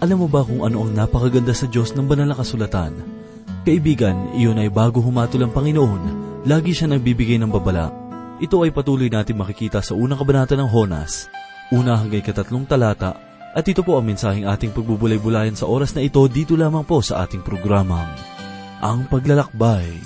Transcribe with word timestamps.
Alam 0.00 0.24
mo 0.24 0.28
ba 0.32 0.40
kung 0.40 0.64
ano 0.64 0.80
ang 0.80 0.96
napakaganda 0.96 1.52
sa 1.52 1.68
Diyos 1.68 1.92
ng 1.92 2.08
banal 2.08 2.24
na 2.24 2.32
kasulatan? 2.32 2.96
Kaibigan, 3.68 4.32
iyon 4.32 4.56
ay 4.56 4.72
bago 4.72 5.04
humatol 5.04 5.44
ang 5.44 5.52
Panginoon, 5.52 6.02
lagi 6.48 6.72
siya 6.72 6.88
nagbibigay 6.88 7.36
ng 7.36 7.52
babala. 7.52 7.92
Ito 8.40 8.64
ay 8.64 8.72
patuloy 8.72 9.12
natin 9.12 9.36
makikita 9.36 9.84
sa 9.84 9.92
unang 9.92 10.16
kabanata 10.16 10.56
ng 10.56 10.64
Honas, 10.72 11.28
una 11.68 12.00
hanggang 12.00 12.24
katatlong 12.24 12.64
talata, 12.64 13.20
at 13.52 13.60
ito 13.68 13.84
po 13.84 14.00
ang 14.00 14.08
mensaheng 14.08 14.48
ating 14.48 14.72
pagbubulay-bulayan 14.72 15.52
sa 15.52 15.68
oras 15.68 15.92
na 15.92 16.00
ito 16.00 16.24
dito 16.32 16.56
lamang 16.56 16.88
po 16.88 17.04
sa 17.04 17.20
ating 17.28 17.44
programang, 17.44 18.08
Ang 18.80 19.04
Paglalakbay. 19.04 20.00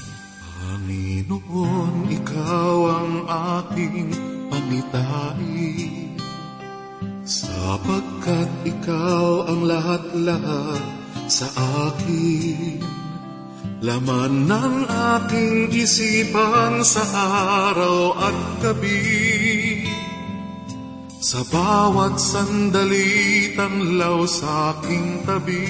Panginoon, 0.59 2.11
Ikaw 2.11 2.77
ang 2.91 3.13
aking 3.63 4.11
panitain, 4.51 5.94
sapagkat 7.25 8.53
Ikaw 8.69 9.49
ang 9.49 9.61
lahat-lahat 9.65 10.85
sa 11.29 11.49
akin. 11.89 12.85
Laman 13.85 14.49
ng 14.49 14.77
aking 14.89 15.73
isipan 15.73 16.81
sa 16.85 17.05
araw 17.69 18.17
at 18.17 18.39
gabi, 18.65 19.85
sa 21.21 21.45
bawat 21.49 22.17
sandali 22.17 23.53
tanglaw 23.57 24.25
sa 24.25 24.77
aking 24.77 25.25
tabi. 25.29 25.69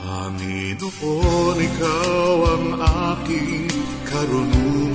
Panginoon, 0.00 1.56
Ikaw 1.60 2.36
ang 2.48 2.66
aking 2.80 3.68
karunungan. 4.08 4.89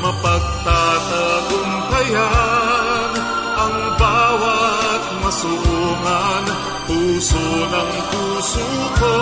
Mapagtatagumpayan 0.00 2.43
Puso 6.84 7.40
ng 7.40 7.92
puso 8.12 8.68
ko, 9.00 9.16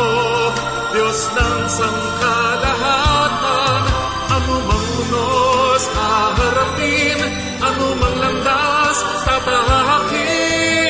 Diyos 0.91 1.31
ng 1.31 1.63
sangkalahatan 1.71 3.83
Anumang 4.33 4.89
unos 4.97 5.85
haharapin, 5.93 7.21
anumang 7.61 8.17
landas 8.17 8.97
tatahakin. 9.29 10.89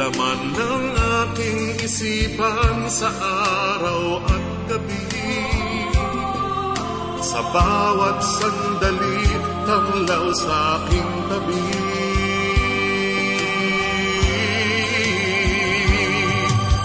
Laman 0.00 0.56
ng 0.56 0.96
aking 0.96 1.76
isipan 1.84 2.88
sa 2.88 3.12
araw 3.20 4.24
Sa 7.40 7.48
bawat 7.56 8.20
sandali 8.20 9.24
tanglaw 9.64 10.28
sa 10.36 10.76
aking 10.76 11.08
tabi. 11.24 11.72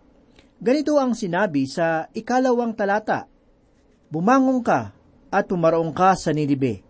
Ganito 0.60 0.98
ang 0.98 1.16
sinabi 1.16 1.70
sa 1.70 2.10
ikalawang 2.12 2.76
talata, 2.76 3.30
Bumangon 4.10 4.66
ka 4.66 4.92
at 5.30 5.46
pumaroong 5.46 5.94
ka 5.94 6.18
sa 6.18 6.34
Ninibe, 6.34 6.82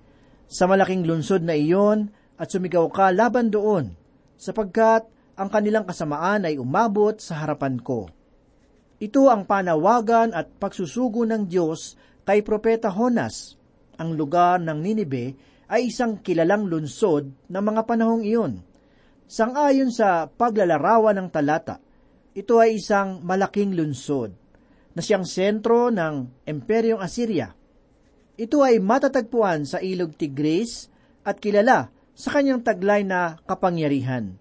sa 0.48 0.66
malaking 0.66 1.04
lunsod 1.04 1.44
na 1.44 1.54
iyon 1.54 2.07
at 2.40 2.48
sumigaw 2.48 2.88
ka 2.88 3.12
laban 3.12 3.51
doon, 3.51 3.94
sapagkat 4.40 5.04
ang 5.36 5.52
kanilang 5.52 5.84
kasamaan 5.84 6.48
ay 6.48 6.56
umabot 6.56 7.19
sa 7.19 7.44
harapan 7.44 7.75
ko. 7.78 8.07
Ito 9.00 9.28
ang 9.28 9.44
panawagan 9.44 10.31
at 10.31 10.48
pagsusugo 10.60 11.28
ng 11.28 11.48
Diyos 11.48 12.00
kay 12.24 12.44
Propeta 12.44 12.92
Honas. 12.92 13.60
Ang 14.00 14.16
lugar 14.16 14.63
ng 14.63 14.80
Ninibe 14.80 15.36
ay 15.69 15.94
isang 15.94 16.18
kilalang 16.19 16.66
lunsod 16.66 17.30
ng 17.30 17.63
mga 17.63 17.86
panahong 17.86 18.25
iyon. 18.25 18.66
Sangayon 19.30 19.94
sa 19.94 20.25
paglalarawan 20.25 21.13
ng 21.21 21.30
talata, 21.30 21.77
ito 22.33 22.57
ay 22.57 22.81
isang 22.81 23.21
malaking 23.21 23.77
lunsod 23.77 24.33
na 24.98 25.01
siyang 25.06 25.24
sentro 25.30 25.94
ng 25.94 26.44
Imperyong 26.50 26.98
Assyria. 26.98 27.54
Ito 28.33 28.66
ay 28.66 28.81
matatagpuan 28.81 29.69
sa 29.69 29.77
ilog 29.77 30.18
Tigris 30.18 30.89
at 31.21 31.38
kilala 31.38 31.94
sa 32.18 32.33
kanyang 32.33 32.66
taglay 32.66 33.06
na 33.06 33.38
kapangyarihan. 33.45 34.33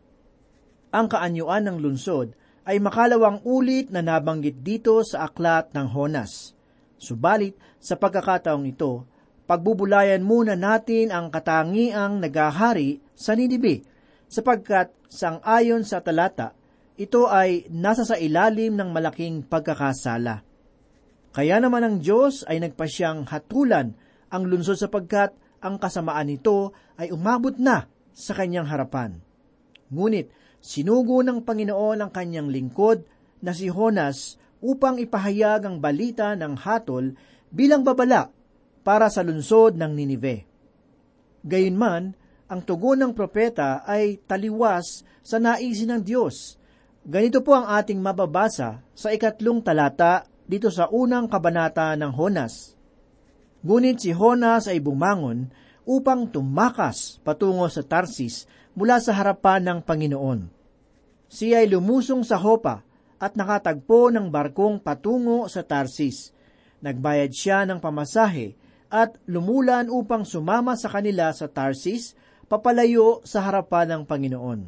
Ang 0.88 1.06
kaanyuan 1.12 1.68
ng 1.68 1.78
lunsod 1.84 2.32
ay 2.64 2.80
makalawang 2.80 3.44
ulit 3.44 3.92
na 3.92 4.00
nabanggit 4.00 4.64
dito 4.64 5.04
sa 5.04 5.28
aklat 5.28 5.76
ng 5.76 5.88
Honas. 5.92 6.56
Subalit, 6.96 7.54
sa 7.78 7.94
pagkakataong 7.94 8.66
ito, 8.66 9.04
pagbubulayan 9.48 10.20
muna 10.20 10.52
natin 10.52 11.08
ang 11.08 11.32
katangiang 11.32 12.20
nagahari 12.20 13.00
sa 13.16 13.32
Ninibe, 13.32 13.80
sapagkat 14.28 14.92
sang-ayon 15.08 15.88
sa 15.88 16.04
talata, 16.04 16.52
ito 17.00 17.24
ay 17.32 17.64
nasa 17.72 18.04
sa 18.04 18.20
ilalim 18.20 18.76
ng 18.76 18.92
malaking 18.92 19.48
pagkakasala. 19.48 20.44
Kaya 21.32 21.56
naman 21.64 21.80
ang 21.80 21.96
Diyos 22.04 22.44
ay 22.44 22.60
nagpasyang 22.60 23.24
hatulan 23.32 23.96
ang 24.28 24.44
lungsod 24.44 24.76
sapagkat 24.76 25.32
ang 25.64 25.80
kasamaan 25.80 26.28
nito 26.28 26.76
ay 27.00 27.08
umabot 27.08 27.56
na 27.56 27.88
sa 28.12 28.36
kanyang 28.36 28.68
harapan. 28.68 29.16
Ngunit 29.88 30.28
sinugo 30.60 31.24
ng 31.24 31.46
Panginoon 31.46 32.04
ang 32.04 32.10
kanyang 32.12 32.52
lingkod 32.52 33.06
na 33.40 33.54
si 33.54 33.70
Honas 33.72 34.36
upang 34.58 34.98
ipahayag 34.98 35.64
ang 35.64 35.78
balita 35.78 36.34
ng 36.34 36.58
hatol 36.58 37.14
bilang 37.48 37.86
babala 37.86 38.34
para 38.88 39.12
sa 39.12 39.20
lungsod 39.20 39.76
ng 39.76 39.92
Ninive. 39.92 40.48
Gayunman, 41.44 42.16
ang 42.48 42.60
tugon 42.64 43.04
ng 43.04 43.12
propeta 43.12 43.84
ay 43.84 44.16
taliwas 44.24 45.04
sa 45.20 45.36
naisin 45.36 45.92
ng 45.92 46.00
Diyos. 46.00 46.56
Ganito 47.04 47.44
po 47.44 47.52
ang 47.52 47.68
ating 47.68 48.00
mababasa 48.00 48.80
sa 48.96 49.12
ikatlong 49.12 49.60
talata 49.60 50.24
dito 50.48 50.72
sa 50.72 50.88
unang 50.88 51.28
kabanata 51.28 51.92
ng 52.00 52.16
Honas. 52.16 52.80
Ngunit 53.60 54.00
si 54.00 54.16
Honas 54.16 54.72
ay 54.72 54.80
bumangon 54.80 55.52
upang 55.84 56.32
tumakas 56.32 57.20
patungo 57.20 57.68
sa 57.68 57.84
Tarsis 57.84 58.48
mula 58.72 59.04
sa 59.04 59.12
harapan 59.12 59.68
ng 59.68 59.78
Panginoon. 59.84 60.40
Siya 61.28 61.60
ay 61.60 61.68
lumusong 61.68 62.24
sa 62.24 62.40
Hopa 62.40 62.80
at 63.20 63.36
nakatagpo 63.36 64.08
ng 64.08 64.32
barkong 64.32 64.80
patungo 64.80 65.44
sa 65.44 65.60
Tarsis. 65.60 66.32
Nagbayad 66.80 67.28
siya 67.36 67.68
ng 67.68 67.84
pamasahe 67.84 68.67
at 68.88 69.20
lumulan 69.28 69.92
upang 69.92 70.24
sumama 70.24 70.76
sa 70.76 70.88
kanila 70.88 71.32
sa 71.36 71.48
Tarsis, 71.48 72.16
papalayo 72.48 73.20
sa 73.24 73.44
harapan 73.44 73.92
ng 73.92 74.02
Panginoon. 74.08 74.60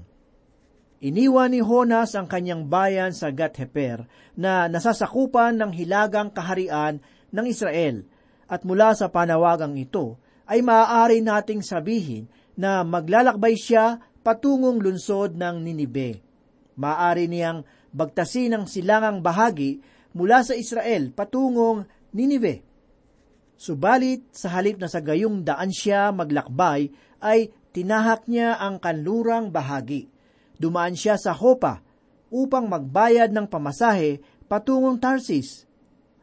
Iniwan 1.00 1.56
ni 1.56 1.64
Honas 1.64 2.12
ang 2.12 2.28
kanyang 2.28 2.68
bayan 2.68 3.16
sa 3.16 3.32
Gatheper 3.32 4.04
na 4.36 4.68
nasasakupan 4.68 5.56
ng 5.56 5.72
hilagang 5.72 6.28
kaharian 6.28 7.00
ng 7.32 7.46
Israel 7.48 8.04
at 8.44 8.68
mula 8.68 8.92
sa 8.92 9.08
panawagang 9.08 9.80
ito 9.80 10.20
ay 10.44 10.60
maaari 10.60 11.24
nating 11.24 11.64
sabihin 11.64 12.28
na 12.52 12.84
maglalakbay 12.84 13.56
siya 13.56 13.96
patungong 14.20 14.76
lunsod 14.84 15.40
ng 15.40 15.64
Ninibe. 15.64 16.20
Maaari 16.76 17.32
niyang 17.32 17.64
bagtasin 17.96 18.52
ang 18.52 18.64
silangang 18.68 19.24
bahagi 19.24 19.80
mula 20.12 20.44
sa 20.44 20.52
Israel 20.52 21.16
patungong 21.16 21.88
Ninive. 22.12 22.69
Subalit, 23.60 24.32
sa 24.32 24.56
halip 24.56 24.80
na 24.80 24.88
sa 24.88 25.04
gayong 25.04 25.44
daan 25.44 25.68
siya 25.68 26.08
maglakbay, 26.16 26.88
ay 27.20 27.52
tinahak 27.76 28.24
niya 28.24 28.56
ang 28.56 28.80
kanlurang 28.80 29.52
bahagi– 29.52 30.08
dumaan 30.60 30.92
siya 30.92 31.16
sa 31.16 31.32
Hopa 31.32 31.80
upang 32.28 32.68
magbayad 32.68 33.32
ng 33.32 33.48
pamasahe 33.48 34.20
patungong 34.44 35.00
Tarsis. 35.00 35.64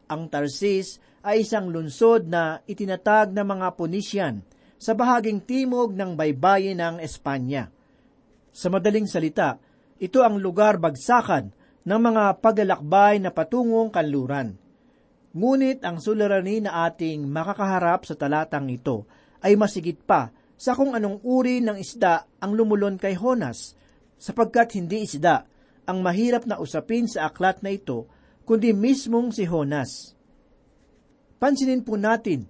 Ang 0.06 0.30
Tarsis 0.30 1.02
ay 1.26 1.42
isang 1.42 1.68
lunsod 1.68 2.30
na 2.30 2.62
itinatag 2.64 3.34
ng 3.34 3.42
mga 3.42 3.68
Ponician 3.74 4.46
sa 4.78 4.94
bahaging 4.94 5.42
timog 5.42 5.90
ng 5.90 6.14
baybayin 6.14 6.78
ng 6.78 6.96
Espanya. 7.02 7.66
Sa 8.54 8.70
madaling 8.70 9.10
salita, 9.10 9.58
ito 9.98 10.22
ang 10.22 10.38
lugar 10.38 10.78
bagsakan 10.78 11.50
ng 11.82 12.00
mga 12.00 12.38
paglalakbay 12.38 13.18
na 13.18 13.34
patungong 13.34 13.90
kanluran. 13.90 14.54
Ngunit 15.36 15.84
ang 15.84 16.00
suliranin 16.00 16.64
na 16.64 16.88
ating 16.88 17.28
makakaharap 17.28 18.08
sa 18.08 18.16
talatang 18.16 18.72
ito 18.72 19.04
ay 19.44 19.54
masigit 19.60 20.00
pa 20.00 20.32
sa 20.58 20.74
kung 20.74 20.96
anong 20.96 21.22
uri 21.22 21.60
ng 21.62 21.78
isda 21.78 22.26
ang 22.40 22.56
lumulon 22.56 22.96
kay 22.96 23.14
Honas 23.14 23.78
sapagkat 24.18 24.74
hindi 24.74 25.06
isda 25.06 25.46
ang 25.88 26.04
mahirap 26.04 26.44
na 26.44 26.60
usapin 26.60 27.08
sa 27.08 27.32
aklat 27.32 27.64
na 27.64 27.72
ito, 27.72 28.04
kundi 28.44 28.76
mismong 28.76 29.32
si 29.32 29.48
Honas. 29.48 30.12
Pansinin 31.40 31.80
po 31.80 31.96
natin, 31.96 32.44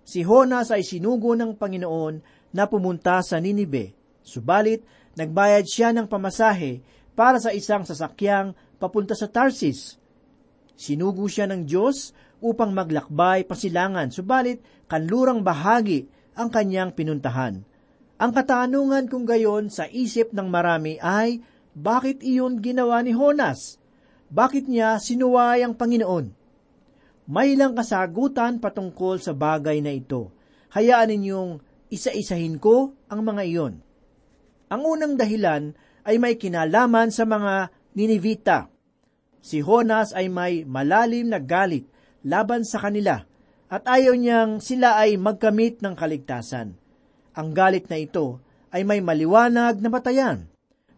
si 0.00 0.24
Honas 0.24 0.72
ay 0.72 0.80
sinugo 0.80 1.36
ng 1.36 1.60
Panginoon 1.60 2.24
na 2.56 2.64
pumunta 2.64 3.20
sa 3.20 3.36
Ninibe, 3.36 3.92
subalit 4.24 4.80
nagbayad 5.12 5.66
siya 5.68 5.92
ng 5.92 6.08
pamasahe 6.08 6.80
para 7.12 7.36
sa 7.36 7.52
isang 7.52 7.84
sasakyang 7.84 8.56
papunta 8.80 9.12
sa 9.12 9.28
Tarsis. 9.28 10.00
Sinugo 10.74 11.30
siya 11.30 11.46
ng 11.46 11.66
Diyos 11.66 12.10
upang 12.42 12.74
maglakbay 12.74 13.46
pasilangan, 13.46 14.10
subalit 14.10 14.60
kanlurang 14.90 15.46
bahagi 15.46 16.10
ang 16.34 16.50
kanyang 16.50 16.92
pinuntahan. 16.92 17.62
Ang 18.18 18.30
katanungan 18.30 19.06
kung 19.10 19.26
gayon 19.26 19.70
sa 19.70 19.86
isip 19.90 20.30
ng 20.34 20.46
marami 20.46 20.98
ay, 20.98 21.42
bakit 21.74 22.22
iyon 22.22 22.62
ginawa 22.62 23.02
ni 23.02 23.10
Honas? 23.10 23.82
Bakit 24.30 24.70
niya 24.70 24.98
sinuway 24.98 25.62
ang 25.62 25.74
Panginoon? 25.74 26.30
May 27.30 27.56
ilang 27.56 27.72
kasagutan 27.72 28.60
patungkol 28.60 29.18
sa 29.18 29.32
bagay 29.32 29.80
na 29.80 29.94
ito. 29.94 30.30
Hayaan 30.74 31.10
ninyong 31.14 31.52
isa-isahin 31.88 32.58
ko 32.58 32.92
ang 33.08 33.22
mga 33.22 33.42
iyon. 33.46 33.74
Ang 34.68 34.82
unang 34.82 35.14
dahilan 35.14 35.72
ay 36.04 36.18
may 36.18 36.34
kinalaman 36.34 37.14
sa 37.14 37.24
mga 37.24 37.70
Ninivita. 37.94 38.73
Si 39.44 39.60
Honas 39.60 40.16
ay 40.16 40.32
may 40.32 40.64
malalim 40.64 41.28
na 41.28 41.36
galit 41.36 41.84
laban 42.24 42.64
sa 42.64 42.80
kanila 42.80 43.28
at 43.68 43.84
ayaw 43.84 44.16
niyang 44.16 44.64
sila 44.64 44.96
ay 44.96 45.20
magkamit 45.20 45.84
ng 45.84 45.92
kaligtasan. 45.92 46.72
Ang 47.36 47.48
galit 47.52 47.84
na 47.92 48.00
ito 48.00 48.40
ay 48.72 48.88
may 48.88 49.04
maliwanag 49.04 49.84
na 49.84 49.92
batayan. 49.92 50.48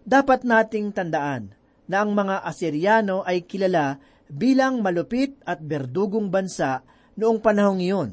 Dapat 0.07 0.47
nating 0.47 0.95
tandaan 0.95 1.59
na 1.91 2.07
ang 2.07 2.15
mga 2.15 2.47
Asyriano 2.47 3.27
ay 3.27 3.43
kilala 3.51 3.99
bilang 4.31 4.79
malupit 4.79 5.43
at 5.43 5.59
berdugong 5.59 6.31
bansa 6.31 6.87
noong 7.19 7.43
panahong 7.43 7.83
iyon. 7.83 8.11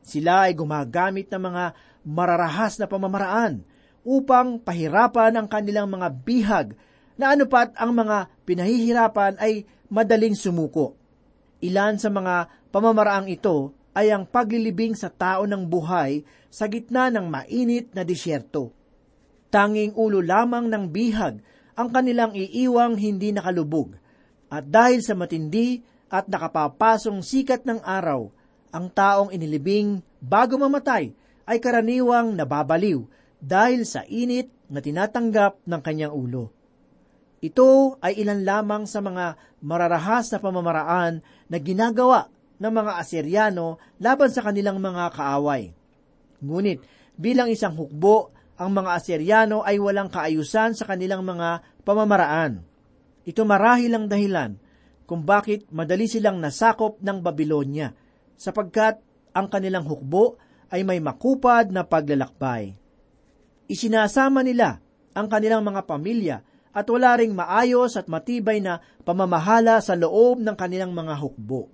Sila 0.00 0.48
ay 0.48 0.56
gumagamit 0.56 1.28
ng 1.28 1.44
mga 1.44 1.64
mararahas 2.08 2.80
na 2.80 2.88
pamamaraan 2.88 3.60
upang 4.00 4.56
pahirapan 4.56 5.36
ang 5.36 5.44
kanilang 5.44 5.92
mga 5.92 6.08
bihag 6.24 6.72
na 7.18 7.34
anupat 7.34 7.74
ang 7.74 7.92
mga 7.92 8.30
pinahihirapan 8.46 9.36
ay 9.42 9.66
madaling 9.90 10.38
sumuko. 10.38 10.94
Ilan 11.58 11.98
sa 11.98 12.08
mga 12.08 12.48
pamamaraang 12.70 13.26
ito 13.26 13.74
ay 13.98 14.14
ang 14.14 14.22
paglilibing 14.22 14.94
sa 14.94 15.10
tao 15.10 15.42
ng 15.42 15.66
buhay 15.66 16.22
sa 16.46 16.70
gitna 16.70 17.10
ng 17.10 17.26
mainit 17.26 17.90
na 17.90 18.06
disyerto. 18.06 18.70
Tanging 19.50 19.98
ulo 19.98 20.22
lamang 20.22 20.70
ng 20.70 20.84
bihag 20.86 21.42
ang 21.74 21.88
kanilang 21.90 22.34
iiwang 22.38 22.94
hindi 22.94 23.34
nakalubog, 23.34 23.98
at 24.48 24.66
dahil 24.66 25.02
sa 25.02 25.18
matindi 25.18 25.82
at 26.08 26.26
nakapapasong 26.26 27.20
sikat 27.20 27.68
ng 27.68 27.84
araw, 27.84 28.30
ang 28.72 28.86
taong 28.88 29.30
inilibing 29.32 30.00
bago 30.18 30.56
mamatay 30.56 31.12
ay 31.48 31.58
karaniwang 31.58 32.36
nababaliw 32.36 33.00
dahil 33.40 33.86
sa 33.86 34.04
init 34.04 34.50
na 34.68 34.82
tinatanggap 34.84 35.62
ng 35.64 35.80
kanyang 35.80 36.12
ulo. 36.12 36.57
Ito 37.38 37.98
ay 38.02 38.18
ilan 38.18 38.42
lamang 38.42 38.82
sa 38.90 38.98
mga 38.98 39.38
mararahas 39.62 40.26
na 40.34 40.42
pamamaraan 40.42 41.22
na 41.46 41.56
ginagawa 41.62 42.26
ng 42.58 42.72
mga 42.74 42.92
Asyriano 42.98 43.78
laban 44.02 44.30
sa 44.34 44.42
kanilang 44.42 44.82
mga 44.82 45.14
kaaway. 45.14 45.70
Ngunit 46.42 46.82
bilang 47.14 47.46
isang 47.46 47.78
hukbo, 47.78 48.34
ang 48.58 48.74
mga 48.74 48.90
Asyriano 48.98 49.62
ay 49.62 49.78
walang 49.78 50.10
kaayusan 50.10 50.74
sa 50.74 50.82
kanilang 50.82 51.22
mga 51.22 51.62
pamamaraan. 51.86 52.66
Ito 53.22 53.46
marahil 53.46 53.94
ang 53.94 54.10
dahilan 54.10 54.58
kung 55.06 55.22
bakit 55.22 55.70
madali 55.70 56.10
silang 56.10 56.42
nasakop 56.42 56.98
ng 56.98 57.22
Babylonia, 57.22 57.94
sapagkat 58.34 58.98
ang 59.30 59.46
kanilang 59.46 59.86
hukbo 59.86 60.36
ay 60.74 60.82
may 60.82 60.98
makupad 60.98 61.70
na 61.70 61.86
paglalakbay. 61.86 62.74
Isinasama 63.70 64.42
nila 64.42 64.82
ang 65.14 65.30
kanilang 65.30 65.62
mga 65.64 65.86
pamilya 65.86 66.36
at 66.78 66.86
wala 66.86 67.18
ring 67.18 67.34
maayos 67.34 67.98
at 67.98 68.06
matibay 68.06 68.62
na 68.62 68.78
pamamahala 69.02 69.82
sa 69.82 69.98
loob 69.98 70.38
ng 70.38 70.54
kanilang 70.54 70.94
mga 70.94 71.18
hukbo. 71.18 71.66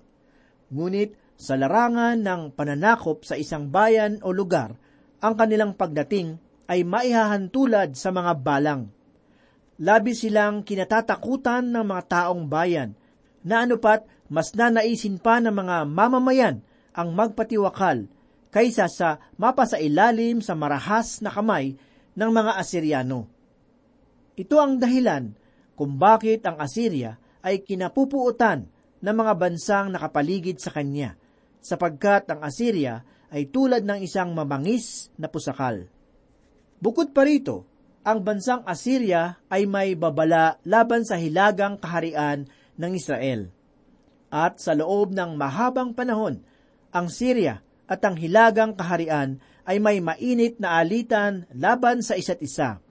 Ngunit 0.72 1.12
sa 1.36 1.60
larangan 1.60 2.16
ng 2.24 2.56
pananakop 2.56 3.28
sa 3.28 3.36
isang 3.36 3.68
bayan 3.68 4.16
o 4.24 4.32
lugar, 4.32 4.80
ang 5.20 5.36
kanilang 5.36 5.76
pagdating 5.76 6.40
ay 6.72 6.88
maihahantulad 6.88 7.92
sa 7.92 8.08
mga 8.16 8.32
balang. 8.40 8.88
Labi 9.76 10.16
silang 10.16 10.64
kinatatakutan 10.64 11.68
ng 11.68 11.84
mga 11.84 12.02
taong 12.08 12.48
bayan, 12.48 12.96
na 13.44 13.68
anupat 13.68 14.08
mas 14.32 14.56
nanaisin 14.56 15.20
pa 15.20 15.36
ng 15.36 15.52
mga 15.52 15.84
mamamayan 15.84 16.64
ang 16.96 17.12
magpatiwakal 17.12 18.08
kaysa 18.48 18.88
sa 18.88 19.20
mapasailalim 19.36 20.40
sa 20.40 20.56
marahas 20.56 21.20
na 21.20 21.28
kamay 21.28 21.76
ng 22.16 22.30
mga 22.30 22.52
Asiryano. 22.56 23.33
Ito 24.34 24.56
ang 24.58 24.82
dahilan 24.82 25.34
kung 25.78 25.94
bakit 25.98 26.42
ang 26.46 26.58
Assyria 26.58 27.18
ay 27.42 27.62
kinapupuutan 27.62 28.66
ng 29.04 29.14
mga 29.14 29.32
bansang 29.36 29.92
nakapaligid 29.92 30.58
sa 30.58 30.72
kanya, 30.72 31.14
sapagkat 31.60 32.26
ang 32.32 32.40
Assyria 32.42 33.04
ay 33.30 33.50
tulad 33.50 33.84
ng 33.84 34.00
isang 34.02 34.32
mabangis 34.32 35.10
na 35.18 35.28
pusakal. 35.28 35.86
Bukod 36.78 37.14
pa 37.14 37.26
rito, 37.26 37.66
ang 38.04 38.20
bansang 38.20 38.62
Assyria 38.68 39.40
ay 39.48 39.64
may 39.64 39.96
babala 39.96 40.60
laban 40.66 41.08
sa 41.08 41.16
hilagang 41.16 41.80
kaharian 41.80 42.44
ng 42.76 42.92
Israel. 42.92 43.48
At 44.28 44.58
sa 44.60 44.74
loob 44.74 45.14
ng 45.14 45.38
mahabang 45.38 45.94
panahon, 45.94 46.42
ang 46.90 47.06
Syria 47.08 47.62
at 47.86 48.02
ang 48.04 48.18
hilagang 48.18 48.76
kaharian 48.76 49.38
ay 49.64 49.80
may 49.80 50.02
mainit 50.04 50.60
na 50.60 50.80
alitan 50.80 51.48
laban 51.54 52.04
sa 52.04 52.18
isa't 52.18 52.40
isa. 52.44 52.82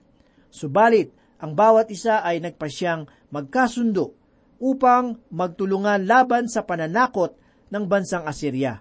Subalit, 0.50 1.14
ang 1.40 1.52
bawat 1.52 1.90
isa 1.90 2.22
ay 2.22 2.42
nagpasyang 2.42 3.06
magkasundo 3.30 4.14
upang 4.62 5.18
magtulungan 5.34 6.06
laban 6.06 6.46
sa 6.46 6.62
pananakot 6.62 7.34
ng 7.70 7.84
bansang 7.90 8.24
Assyria. 8.24 8.80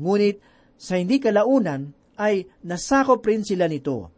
Ngunit 0.00 0.42
sa 0.80 0.98
hindi 0.98 1.22
kalaunan 1.22 1.94
ay 2.20 2.48
nasakop 2.66 3.22
rin 3.24 3.46
sila 3.46 3.70
nito. 3.70 4.10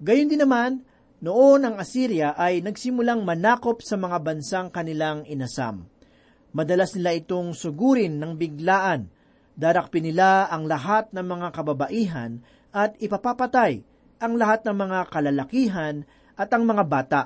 Gayon 0.00 0.30
din 0.30 0.42
naman, 0.42 0.82
noon 1.22 1.62
ang 1.62 1.76
Assyria 1.78 2.34
ay 2.34 2.64
nagsimulang 2.64 3.22
manakop 3.22 3.84
sa 3.84 3.94
mga 3.94 4.18
bansang 4.22 4.68
kanilang 4.72 5.22
inasam. 5.28 5.86
Madalas 6.54 6.94
nila 6.94 7.14
itong 7.18 7.54
sugurin 7.54 8.18
ng 8.18 8.38
biglaan 8.38 9.10
Darakpin 9.54 10.02
nila 10.02 10.50
ang 10.50 10.66
lahat 10.66 11.14
ng 11.14 11.22
mga 11.22 11.48
kababaihan 11.54 12.42
at 12.74 12.98
ipapapatay 12.98 13.86
ang 14.18 14.34
lahat 14.34 14.66
ng 14.66 14.74
mga 14.74 14.98
kalalakihan 15.14 16.02
at 16.34 16.50
ang 16.50 16.66
mga 16.66 16.84
bata. 16.86 17.22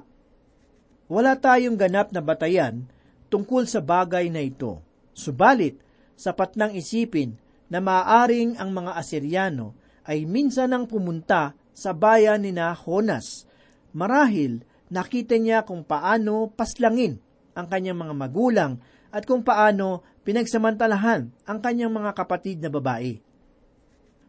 Wala 1.08 1.36
tayong 1.40 1.76
ganap 1.80 2.12
na 2.12 2.20
batayan 2.20 2.84
tungkol 3.32 3.64
sa 3.64 3.80
bagay 3.80 4.28
na 4.28 4.44
ito. 4.44 4.80
Subalit, 5.16 5.80
sapat 6.16 6.56
nang 6.60 6.72
isipin 6.76 7.36
na 7.68 7.80
maaaring 7.80 8.56
ang 8.60 8.72
mga 8.72 8.96
Aseryano 8.96 9.76
ay 10.08 10.24
minsan 10.24 10.72
nang 10.72 10.88
pumunta 10.88 11.52
sa 11.72 11.92
bayan 11.92 12.44
ni 12.44 12.52
na 12.52 12.72
Honas. 12.72 13.44
Marahil, 13.92 14.64
nakita 14.88 15.36
niya 15.36 15.64
kung 15.64 15.84
paano 15.84 16.48
paslangin 16.52 17.20
ang 17.52 17.66
kanyang 17.68 17.98
mga 18.00 18.14
magulang 18.16 18.72
at 19.08 19.24
kung 19.24 19.44
paano 19.44 20.04
pinagsamantalahan 20.24 21.32
ang 21.48 21.58
kanyang 21.60 21.92
mga 21.92 22.12
kapatid 22.16 22.60
na 22.60 22.68
babae. 22.72 23.20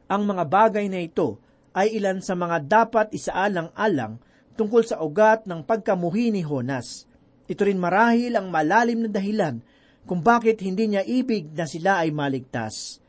Ang 0.09 0.23
mga 0.25 0.43
bagay 0.47 0.85
na 0.87 1.03
ito 1.03 1.39
ay 1.75 1.95
ilan 1.95 2.23
sa 2.23 2.33
mga 2.33 2.65
dapat 2.65 3.13
isaalang-alang 3.13 4.19
tungkol 4.59 4.83
sa 4.83 4.99
ugat 4.99 5.47
ng 5.47 5.63
pagkamuhi 5.63 6.35
ni 6.35 6.43
Honas. 6.43 7.07
Ito 7.47 7.63
rin 7.63 7.79
marahil 7.79 8.35
ang 8.35 8.51
malalim 8.51 9.07
na 9.07 9.09
dahilan 9.09 9.63
kung 10.03 10.19
bakit 10.19 10.59
hindi 10.59 10.91
niya 10.91 11.07
ibig 11.07 11.55
na 11.55 11.63
sila 11.63 12.03
ay 12.03 12.11
maligtas. 12.11 12.99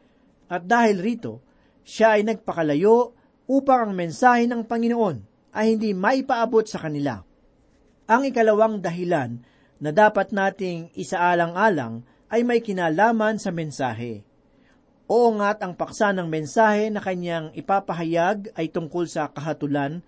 At 0.46 0.70
dahil 0.70 1.02
rito, 1.02 1.42
siya 1.82 2.14
ay 2.14 2.22
nagpakalayo 2.22 3.18
upang 3.50 3.90
ang 3.90 3.92
mensahe 3.98 4.46
ng 4.46 4.62
Panginoon 4.62 5.16
ay 5.50 5.74
hindi 5.74 5.90
maipaabot 5.90 6.62
sa 6.70 6.78
kanila. 6.78 7.18
Ang 8.06 8.30
ikalawang 8.30 8.78
dahilan 8.78 9.42
na 9.82 9.90
dapat 9.90 10.30
nating 10.30 10.94
isaalang-alang 10.94 12.06
ay 12.30 12.46
may 12.46 12.62
kinalaman 12.62 13.42
sa 13.42 13.50
mensahe. 13.50 14.22
Oo 15.10 15.34
nga't 15.34 15.58
ang 15.66 15.74
paksa 15.74 16.14
ng 16.14 16.30
mensahe 16.30 16.86
na 16.94 17.02
kanyang 17.02 17.50
ipapahayag 17.58 18.54
ay 18.54 18.70
tungkol 18.70 19.10
sa 19.10 19.26
kahatulan, 19.34 20.06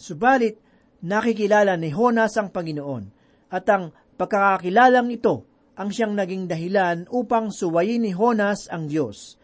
subalit 0.00 0.56
nakikilala 1.04 1.78
ni 1.78 1.94
Honas 1.94 2.34
ang 2.38 2.50
Panginoon 2.50 3.04
at 3.48 3.64
ang 3.70 3.94
pagkakakilalang 4.18 5.08
ito 5.14 5.46
ang 5.78 5.94
siyang 5.94 6.18
naging 6.18 6.50
dahilan 6.50 7.06
upang 7.06 7.54
suwayin 7.54 8.02
ni 8.02 8.10
Honas 8.10 8.66
ang 8.66 8.90
Diyos, 8.90 9.38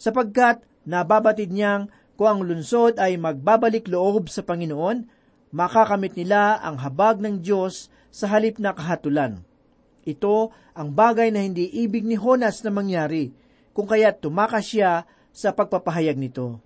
sapagkat 0.00 0.64
nababatid 0.88 1.52
niyang 1.52 1.92
kung 2.16 2.28
ang 2.30 2.40
lunsod 2.40 2.96
ay 2.96 3.20
magbabalik 3.20 3.84
loob 3.92 4.32
sa 4.32 4.40
Panginoon, 4.40 5.04
makakamit 5.52 6.16
nila 6.16 6.56
ang 6.64 6.80
habag 6.80 7.20
ng 7.20 7.44
Diyos 7.44 7.92
sa 8.08 8.32
halip 8.32 8.56
na 8.56 8.72
kahatulan. 8.72 9.44
Ito 10.08 10.56
ang 10.72 10.88
bagay 10.96 11.28
na 11.34 11.44
hindi 11.44 11.68
ibig 11.68 12.08
ni 12.08 12.16
Honas 12.16 12.64
na 12.64 12.72
mangyari, 12.72 13.34
kung 13.76 13.84
kaya 13.84 14.14
tumakas 14.14 14.72
siya 14.72 15.04
sa 15.34 15.52
pagpapahayag 15.52 16.16
nito. 16.16 16.62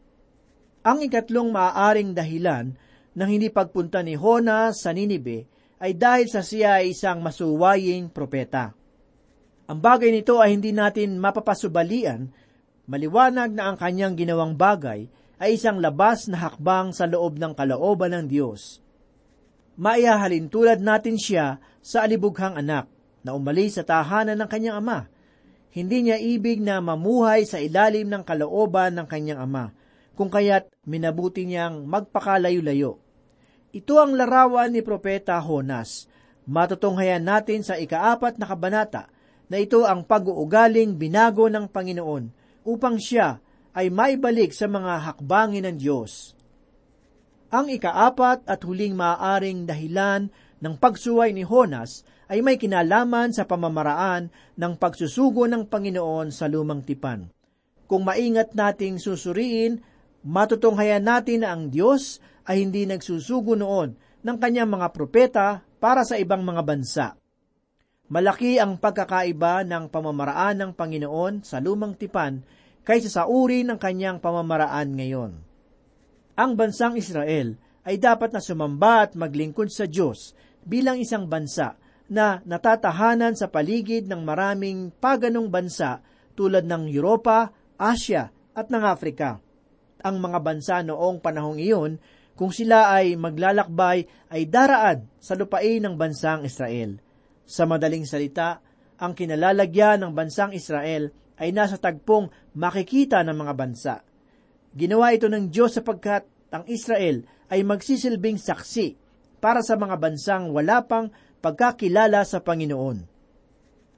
Ang 0.85 1.03
ikatlong 1.03 1.51
maaaring 1.51 2.15
dahilan 2.15 2.77
ng 3.19 3.27
hindi 3.29 3.51
pagpunta 3.51 3.99
ni 4.07 4.15
Honas 4.15 4.87
sa 4.87 4.95
Ninibe 4.95 5.51
ay 5.83 5.99
dahil 5.99 6.31
sa 6.31 6.39
siya 6.39 6.79
ay 6.79 6.95
isang 6.95 7.19
masuwaying 7.19 8.15
propeta. 8.15 8.79
Ang 9.67 9.79
bagay 9.83 10.15
nito 10.15 10.39
ay 10.39 10.55
hindi 10.55 10.71
natin 10.71 11.19
mapapasubalian, 11.19 12.31
maliwanag 12.87 13.51
na 13.51 13.69
ang 13.69 13.77
kanyang 13.77 14.15
ginawang 14.15 14.55
bagay 14.55 15.11
ay 15.43 15.59
isang 15.59 15.83
labas 15.83 16.31
na 16.31 16.47
hakbang 16.47 16.95
sa 16.95 17.11
loob 17.11 17.43
ng 17.43 17.59
kalooban 17.59 18.15
ng 18.15 18.27
Diyos. 18.31 18.79
Maihahalin 19.79 20.51
tulad 20.51 20.79
natin 20.79 21.19
siya 21.19 21.59
sa 21.83 22.07
alibughang 22.07 22.59
anak 22.59 22.91
na 23.23 23.35
umalis 23.35 23.79
sa 23.79 23.87
tahanan 23.87 24.39
ng 24.39 24.49
kanyang 24.51 24.79
ama. 24.83 25.11
Hindi 25.75 26.11
niya 26.11 26.19
ibig 26.19 26.59
na 26.59 26.83
mamuhay 26.83 27.47
sa 27.47 27.63
ilalim 27.63 28.11
ng 28.11 28.23
kalooban 28.27 28.99
ng 28.99 29.07
kanyang 29.07 29.43
ama, 29.47 29.71
kung 30.19 30.27
kaya't 30.27 30.67
minabuti 30.83 31.47
niyang 31.47 31.87
magpakalayo-layo. 31.87 33.08
Ito 33.69 34.01
ang 34.01 34.17
larawan 34.17 34.73
ni 34.73 34.81
Propeta 34.81 35.37
Honas. 35.45 36.09
Matutunghayan 36.49 37.21
natin 37.21 37.61
sa 37.61 37.77
ikaapat 37.77 38.41
na 38.41 38.49
kabanata 38.49 39.13
na 39.53 39.61
ito 39.61 39.85
ang 39.85 40.09
pag-uugaling 40.09 40.97
binago 40.97 41.53
ng 41.53 41.69
Panginoon 41.69 42.33
upang 42.65 42.97
siya 42.97 43.45
ay 43.77 43.93
maibalik 43.93 44.57
sa 44.57 44.65
mga 44.73 45.13
hakbangin 45.13 45.69
ng 45.69 45.77
Diyos. 45.77 46.33
Ang 47.53 47.69
ikaapat 47.69 48.49
at 48.49 48.61
huling 48.65 48.97
maaaring 48.97 49.69
dahilan 49.69 50.33
ng 50.65 50.75
pagsuway 50.81 51.37
ni 51.37 51.45
Honas 51.45 52.09
ay 52.33 52.41
may 52.41 52.57
kinalaman 52.57 53.37
sa 53.37 53.45
pamamaraan 53.45 54.33
ng 54.57 54.73
pagsusugo 54.81 55.45
ng 55.45 55.69
Panginoon 55.69 56.33
sa 56.33 56.49
lumang 56.49 56.81
tipan. 56.81 57.29
Kung 57.85 58.05
maingat 58.05 58.53
nating 58.57 58.97
susuriin, 58.97 59.81
matutunghayan 60.25 61.05
natin 61.05 61.45
na 61.45 61.57
ang 61.57 61.69
Diyos 61.69 62.21
ay 62.49 62.65
hindi 62.65 62.89
nagsusugo 62.89 63.53
noon 63.53 63.93
ng 64.25 64.37
kanyang 64.41 64.73
mga 64.73 64.89
propeta 64.97 65.61
para 65.77 66.03
sa 66.03 66.17
ibang 66.17 66.41
mga 66.41 66.63
bansa. 66.65 67.07
Malaki 68.09 68.57
ang 68.57 68.81
pagkakaiba 68.81 69.69
ng 69.69 69.93
pamamaraan 69.93 70.57
ng 70.65 70.71
Panginoon 70.73 71.45
sa 71.45 71.61
lumang 71.61 71.93
tipan 71.93 72.41
kaysa 72.89 73.13
sa 73.13 73.23
uri 73.29 73.69
ng 73.69 73.77
kanyang 73.77 74.17
pamamaraan 74.17 74.97
ngayon. 74.97 75.33
Ang 76.41 76.51
bansang 76.57 76.97
Israel 76.97 77.61
ay 77.85 78.01
dapat 78.01 78.33
na 78.33 78.41
sumamba 78.41 79.05
at 79.05 79.13
maglingkod 79.13 79.69
sa 79.69 79.85
Diyos 79.85 80.33
bilang 80.65 80.97
isang 80.97 81.29
bansa 81.29 81.77
na 82.09 82.41
natatahanan 82.49 83.37
sa 83.37 83.53
paligid 83.53 84.09
ng 84.09 84.25
maraming 84.25 84.89
paganong 84.97 85.53
bansa 85.53 86.01
tulad 86.33 86.65
ng 86.65 86.89
Europa, 86.89 87.53
Asia 87.77 88.33
at 88.57 88.73
ng 88.73 88.85
Afrika. 88.89 89.37
Ang 90.01 90.25
mga 90.25 90.39
bansa 90.41 90.81
noong 90.81 91.21
panahong 91.21 91.61
iyon, 91.61 92.01
kung 92.39 92.55
sila 92.55 92.95
ay 92.95 93.19
maglalakbay, 93.19 94.07
ay 94.31 94.47
daraan 94.47 95.11
sa 95.19 95.35
lupain 95.35 95.83
ng 95.83 95.99
bansang 95.99 96.47
Israel. 96.47 97.03
Sa 97.43 97.67
madaling 97.67 98.07
salita, 98.07 98.63
ang 99.03 99.19
kinalalagyan 99.19 100.07
ng 100.07 100.15
bansang 100.15 100.55
Israel 100.55 101.11
ay 101.35 101.51
nasa 101.51 101.83
tagpong 101.83 102.55
makikita 102.55 103.27
ng 103.27 103.35
mga 103.35 103.55
bansa. 103.59 103.95
Ginawa 104.71 105.11
ito 105.11 105.27
ng 105.27 105.51
Diyos 105.51 105.75
sapagkat 105.75 106.31
ang 106.55 106.63
Israel 106.71 107.27
ay 107.51 107.67
magsisilbing 107.67 108.39
saksi 108.39 108.95
para 109.43 109.59
sa 109.59 109.75
mga 109.75 109.99
bansang 109.99 110.55
wala 110.55 110.87
pang 110.87 111.11
pagkakilala 111.43 112.23
sa 112.23 112.39
Panginoon. 112.39 113.03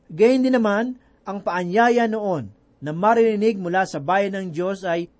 Gayun 0.08 0.44
din 0.48 0.56
naman, 0.56 0.96
ang 1.28 1.44
paanyaya 1.44 2.08
noon 2.08 2.48
na 2.80 2.96
maririnig 2.96 3.60
mula 3.60 3.84
sa 3.84 4.00
bayan 4.00 4.32
ng 4.32 4.46
Diyos 4.48 4.80
ay, 4.88 5.12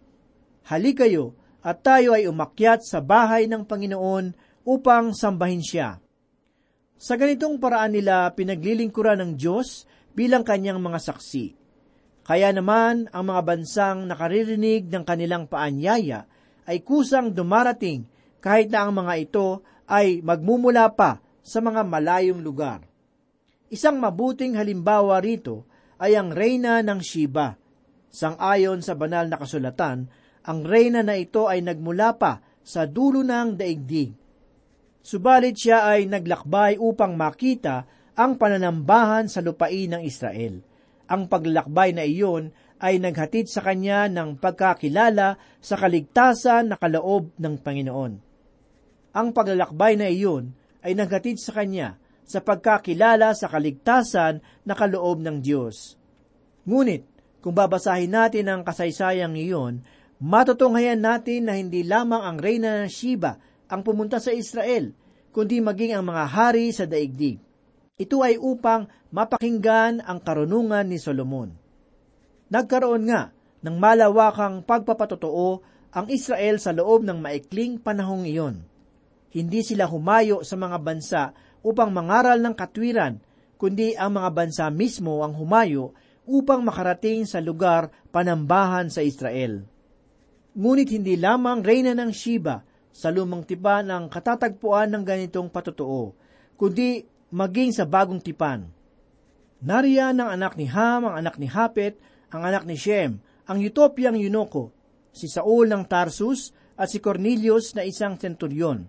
Halik 0.73 1.05
kayo 1.05 1.37
at 1.61 1.85
tayo 1.85 2.17
ay 2.17 2.25
umakyat 2.25 2.85
sa 2.85 3.05
bahay 3.05 3.45
ng 3.45 3.69
Panginoon 3.69 4.33
upang 4.65 5.13
sambahin 5.13 5.61
siya. 5.61 6.01
Sa 7.01 7.17
ganitong 7.17 7.57
paraan 7.57 7.97
nila 7.97 8.29
pinaglilingkuran 8.37 9.21
ng 9.25 9.33
Diyos 9.37 9.89
bilang 10.13 10.45
kanyang 10.45 10.81
mga 10.81 11.01
saksi. 11.01 11.57
Kaya 12.25 12.53
naman 12.53 13.09
ang 13.11 13.25
mga 13.33 13.43
bansang 13.43 14.05
nakaririnig 14.05 14.93
ng 14.93 15.05
kanilang 15.09 15.49
paanyaya 15.49 16.29
ay 16.69 16.85
kusang 16.85 17.33
dumarating 17.33 18.05
kahit 18.45 18.69
na 18.69 18.85
ang 18.85 18.93
mga 18.93 19.15
ito 19.17 19.65
ay 19.89 20.21
magmumula 20.21 20.93
pa 20.93 21.19
sa 21.41 21.59
mga 21.65 21.83
malayong 21.83 22.45
lugar. 22.45 22.85
Isang 23.73 23.99
mabuting 23.99 24.55
halimbawa 24.61 25.19
rito 25.19 25.65
ay 25.99 26.15
ang 26.15 26.31
reyna 26.31 26.85
ng 26.85 27.01
Shiba. 27.01 27.57
Sang-ayon 28.11 28.83
sa 28.83 28.99
banal 28.99 29.31
na 29.31 29.39
kasulatan, 29.39 30.11
ang 30.47 30.65
reyna 30.65 31.05
na 31.05 31.17
ito 31.21 31.47
ay 31.51 31.61
nagmula 31.61 32.17
pa 32.17 32.41
sa 32.61 32.89
dulo 32.89 33.21
ng 33.21 33.57
daigdig. 33.57 34.13
Subalit 35.01 35.57
siya 35.57 35.89
ay 35.89 36.09
naglakbay 36.09 36.77
upang 36.77 37.17
makita 37.17 37.89
ang 38.17 38.37
pananambahan 38.37 39.33
sa 39.33 39.41
lupain 39.41 39.89
ng 39.97 40.03
Israel. 40.05 40.61
Ang 41.11 41.27
paglalakbay 41.27 41.97
na 41.97 42.05
iyon 42.05 42.53
ay 42.81 43.01
naghatid 43.01 43.49
sa 43.49 43.65
kanya 43.65 44.09
ng 44.09 44.41
pagkakilala 44.41 45.37
sa 45.61 45.75
kaligtasan 45.77 46.73
na 46.73 46.77
kaloob 46.77 47.33
ng 47.37 47.55
Panginoon. 47.61 48.13
Ang 49.11 49.29
paglalakbay 49.35 49.99
na 49.99 50.09
iyon 50.09 50.55
ay 50.81 50.97
naghatid 50.97 51.37
sa 51.37 51.61
kanya 51.61 52.01
sa 52.25 52.39
pagkakilala 52.41 53.35
sa 53.35 53.51
kaligtasan 53.51 54.39
na 54.63 54.75
kaloob 54.79 55.19
ng 55.19 55.43
Diyos. 55.43 55.99
Ngunit, 56.63 57.03
kung 57.41 57.57
babasahin 57.57 58.13
natin 58.13 58.47
ang 58.53 58.63
kasaysayang 58.63 59.35
iyon, 59.35 59.83
matutunghayan 60.21 61.01
natin 61.01 61.49
na 61.49 61.57
hindi 61.57 61.81
lamang 61.81 62.21
ang 62.21 62.37
reyna 62.37 62.85
ng 62.85 62.93
Shiba 62.93 63.41
ang 63.67 63.81
pumunta 63.81 64.21
sa 64.21 64.31
Israel, 64.31 64.93
kundi 65.33 65.65
maging 65.65 65.97
ang 65.97 66.05
mga 66.05 66.25
hari 66.29 66.69
sa 66.77 66.85
daigdig. 66.85 67.41
Ito 67.97 68.21
ay 68.21 68.37
upang 68.37 68.89
mapakinggan 69.13 70.05
ang 70.05 70.19
karunungan 70.21 70.89
ni 70.89 71.01
Solomon. 71.01 71.53
Nagkaroon 72.53 73.05
nga 73.09 73.33
ng 73.61 73.77
malawakang 73.77 74.65
pagpapatotoo 74.65 75.49
ang 75.91 76.07
Israel 76.09 76.57
sa 76.59 76.71
loob 76.71 77.05
ng 77.05 77.19
maikling 77.19 77.79
panahong 77.79 78.25
iyon. 78.27 78.63
Hindi 79.31 79.63
sila 79.63 79.87
humayo 79.87 80.43
sa 80.43 80.59
mga 80.59 80.79
bansa 80.83 81.23
upang 81.63 81.95
mangaral 81.95 82.43
ng 82.43 82.55
katwiran, 82.57 83.23
kundi 83.55 83.95
ang 83.95 84.19
mga 84.19 84.31
bansa 84.35 84.65
mismo 84.73 85.23
ang 85.23 85.37
humayo 85.37 85.95
upang 86.27 86.67
makarating 86.67 87.29
sa 87.29 87.39
lugar 87.39 87.95
panambahan 88.11 88.91
sa 88.91 89.05
Israel. 89.07 89.70
Ngunit 90.51 90.91
hindi 90.91 91.15
lamang 91.15 91.63
reyna 91.63 91.95
ng 91.95 92.11
Shiba 92.11 92.67
sa 92.91 93.15
lumang 93.15 93.47
tipan 93.47 93.87
ang 93.87 94.11
katatagpuan 94.11 94.91
ng 94.91 95.03
ganitong 95.07 95.47
patotoo, 95.47 96.11
kundi 96.59 97.07
maging 97.31 97.71
sa 97.71 97.87
bagong 97.87 98.19
tipan. 98.19 98.67
Nariyan 99.63 100.19
ang 100.19 100.31
anak 100.35 100.59
ni 100.59 100.67
Ham, 100.67 101.07
ang 101.07 101.15
anak 101.15 101.39
ni 101.39 101.47
Hapet, 101.47 101.95
ang 102.35 102.43
anak 102.43 102.67
ni 102.67 102.75
Shem, 102.75 103.23
ang 103.47 103.63
Utopiang 103.63 104.19
Yunoko, 104.19 104.75
si 105.15 105.31
Saul 105.31 105.71
ng 105.71 105.87
Tarsus 105.87 106.51
at 106.75 106.91
si 106.91 106.99
Cornelius 106.99 107.79
na 107.79 107.87
isang 107.87 108.19
centurion. 108.19 108.89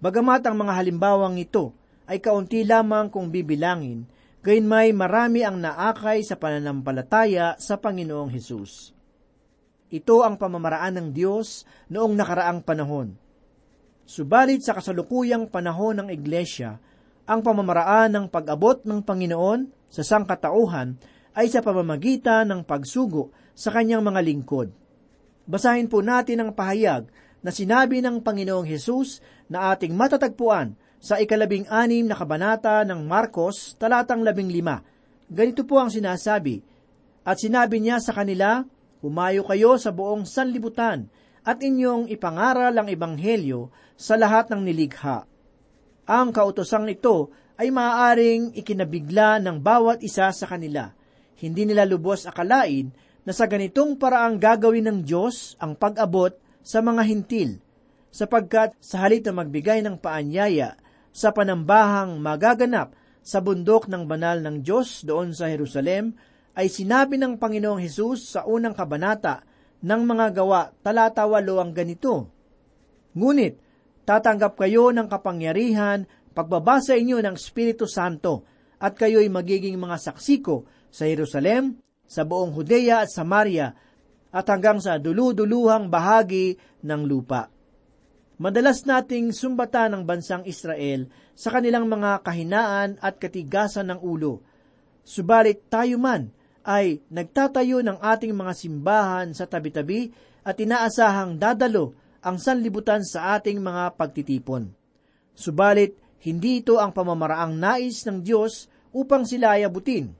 Bagamat 0.00 0.48
ang 0.48 0.56
mga 0.56 0.72
halimbawang 0.72 1.36
ito 1.36 1.76
ay 2.08 2.18
kaunti 2.18 2.64
lamang 2.64 3.12
kung 3.12 3.28
bibilangin, 3.28 4.08
gayon 4.40 4.66
may 4.66 4.90
marami 4.96 5.44
ang 5.44 5.60
naakay 5.60 6.24
sa 6.24 6.40
pananampalataya 6.40 7.60
sa 7.60 7.76
Panginoong 7.76 8.32
Hesus. 8.32 9.01
Ito 9.92 10.24
ang 10.24 10.40
pamamaraan 10.40 10.96
ng 10.96 11.08
Diyos 11.12 11.68
noong 11.92 12.16
nakaraang 12.16 12.64
panahon. 12.64 13.12
Subalit 14.08 14.64
sa 14.64 14.72
kasalukuyang 14.72 15.52
panahon 15.52 16.00
ng 16.00 16.08
Iglesia, 16.08 16.80
ang 17.28 17.44
pamamaraan 17.44 18.08
ng 18.08 18.26
pag-abot 18.32 18.80
ng 18.88 19.04
Panginoon 19.04 19.68
sa 19.92 20.00
sangkatauhan 20.00 20.96
ay 21.36 21.52
sa 21.52 21.60
pamamagitan 21.60 22.48
ng 22.48 22.60
pagsugo 22.64 23.36
sa 23.52 23.68
kanyang 23.68 24.00
mga 24.00 24.20
lingkod. 24.24 24.72
Basahin 25.44 25.92
po 25.92 26.00
natin 26.00 26.40
ang 26.40 26.50
pahayag 26.56 27.12
na 27.44 27.52
sinabi 27.52 28.00
ng 28.00 28.24
Panginoong 28.24 28.64
Hesus 28.64 29.20
na 29.52 29.76
ating 29.76 29.92
matatagpuan 29.92 30.72
sa 31.02 31.20
ikalabing 31.20 31.68
anim 31.68 32.08
na 32.08 32.16
kabanata 32.16 32.80
ng 32.88 33.04
Marcos, 33.04 33.76
talatang 33.76 34.24
labing 34.24 34.48
lima. 34.48 34.80
Ganito 35.28 35.68
po 35.68 35.82
ang 35.82 35.92
sinasabi, 35.92 36.62
At 37.26 37.42
sinabi 37.42 37.82
niya 37.82 37.98
sa 37.98 38.14
kanila, 38.14 38.62
Humayo 39.02 39.42
kayo 39.42 39.74
sa 39.82 39.90
buong 39.90 40.22
sanlibutan 40.22 41.10
at 41.42 41.58
inyong 41.58 42.06
ipangaral 42.06 42.70
ang 42.70 42.86
ebanghelyo 42.86 43.74
sa 43.98 44.14
lahat 44.14 44.46
ng 44.54 44.62
nilikha. 44.62 45.26
Ang 46.06 46.30
kautosang 46.30 46.86
ito 46.86 47.34
ay 47.58 47.74
maaaring 47.74 48.54
ikinabigla 48.54 49.42
ng 49.42 49.58
bawat 49.58 50.06
isa 50.06 50.30
sa 50.30 50.46
kanila. 50.46 50.94
Hindi 51.34 51.66
nila 51.66 51.82
lubos 51.82 52.30
akalain 52.30 52.94
na 53.26 53.34
sa 53.34 53.50
ganitong 53.50 53.98
paraang 53.98 54.38
gagawin 54.38 54.86
ng 54.86 54.98
Diyos 55.02 55.58
ang 55.58 55.74
pag-abot 55.74 56.34
sa 56.62 56.78
mga 56.78 57.02
hintil, 57.02 57.58
sapagkat 58.14 58.78
sa 58.78 59.02
halip 59.02 59.26
na 59.26 59.42
magbigay 59.42 59.82
ng 59.82 59.98
paanyaya 59.98 60.78
sa 61.10 61.34
panambahang 61.34 62.22
magaganap 62.22 62.94
sa 63.22 63.42
bundok 63.42 63.86
ng 63.90 64.06
banal 64.06 64.42
ng 64.42 64.62
Diyos 64.62 65.02
doon 65.06 65.34
sa 65.34 65.50
Jerusalem, 65.50 66.14
ay 66.52 66.68
sinabi 66.68 67.16
ng 67.16 67.40
Panginoong 67.40 67.80
Hesus 67.80 68.36
sa 68.36 68.40
unang 68.44 68.76
kabanata 68.76 69.44
ng 69.82 70.02
mga 70.04 70.26
gawa 70.36 70.70
talata 70.84 71.24
walo 71.24 71.58
ang 71.58 71.72
ganito. 71.72 72.28
Ngunit, 73.16 73.58
tatanggap 74.04 74.56
kayo 74.60 74.92
ng 74.92 75.08
kapangyarihan 75.08 76.04
pagbabasa 76.32 76.96
inyo 76.96 77.20
ng 77.20 77.36
Espiritu 77.36 77.84
Santo 77.84 78.48
at 78.82 78.96
kayo'y 78.96 79.28
magiging 79.28 79.76
mga 79.78 80.10
saksi 80.10 80.36
ko 80.42 80.66
sa 80.88 81.06
Jerusalem, 81.06 81.78
sa 82.08 82.26
buong 82.26 82.52
Hudeya 82.52 83.04
at 83.04 83.12
Samaria 83.12 83.72
at 84.32 84.46
hanggang 84.48 84.80
sa 84.80 84.96
dulu-duluhang 84.96 85.92
bahagi 85.92 86.56
ng 86.82 87.02
lupa. 87.04 87.52
Madalas 88.42 88.82
nating 88.82 89.30
sumbata 89.30 89.86
ng 89.86 90.02
bansang 90.02 90.42
Israel 90.48 91.06
sa 91.36 91.54
kanilang 91.54 91.86
mga 91.86 92.26
kahinaan 92.26 92.98
at 92.98 93.20
katigasan 93.20 93.92
ng 93.92 94.00
ulo. 94.02 94.42
Subalit 95.06 95.68
tayo 95.70 96.00
man 96.00 96.32
ay 96.62 97.02
nagtatayo 97.10 97.82
ng 97.82 97.98
ating 97.98 98.34
mga 98.34 98.52
simbahan 98.54 99.28
sa 99.34 99.46
tabi-tabi 99.46 100.10
at 100.42 100.58
inaasahang 100.58 101.38
dadalo 101.38 101.94
ang 102.22 102.38
sanlibutan 102.38 103.02
sa 103.02 103.38
ating 103.38 103.58
mga 103.58 103.98
pagtitipon. 103.98 104.70
Subalit, 105.34 105.98
hindi 106.22 106.62
ito 106.62 106.78
ang 106.78 106.94
pamamaraang 106.94 107.58
nais 107.58 108.06
ng 108.06 108.22
Diyos 108.22 108.70
upang 108.94 109.26
sila 109.26 109.58
ay 109.58 109.66
abutin, 109.66 110.14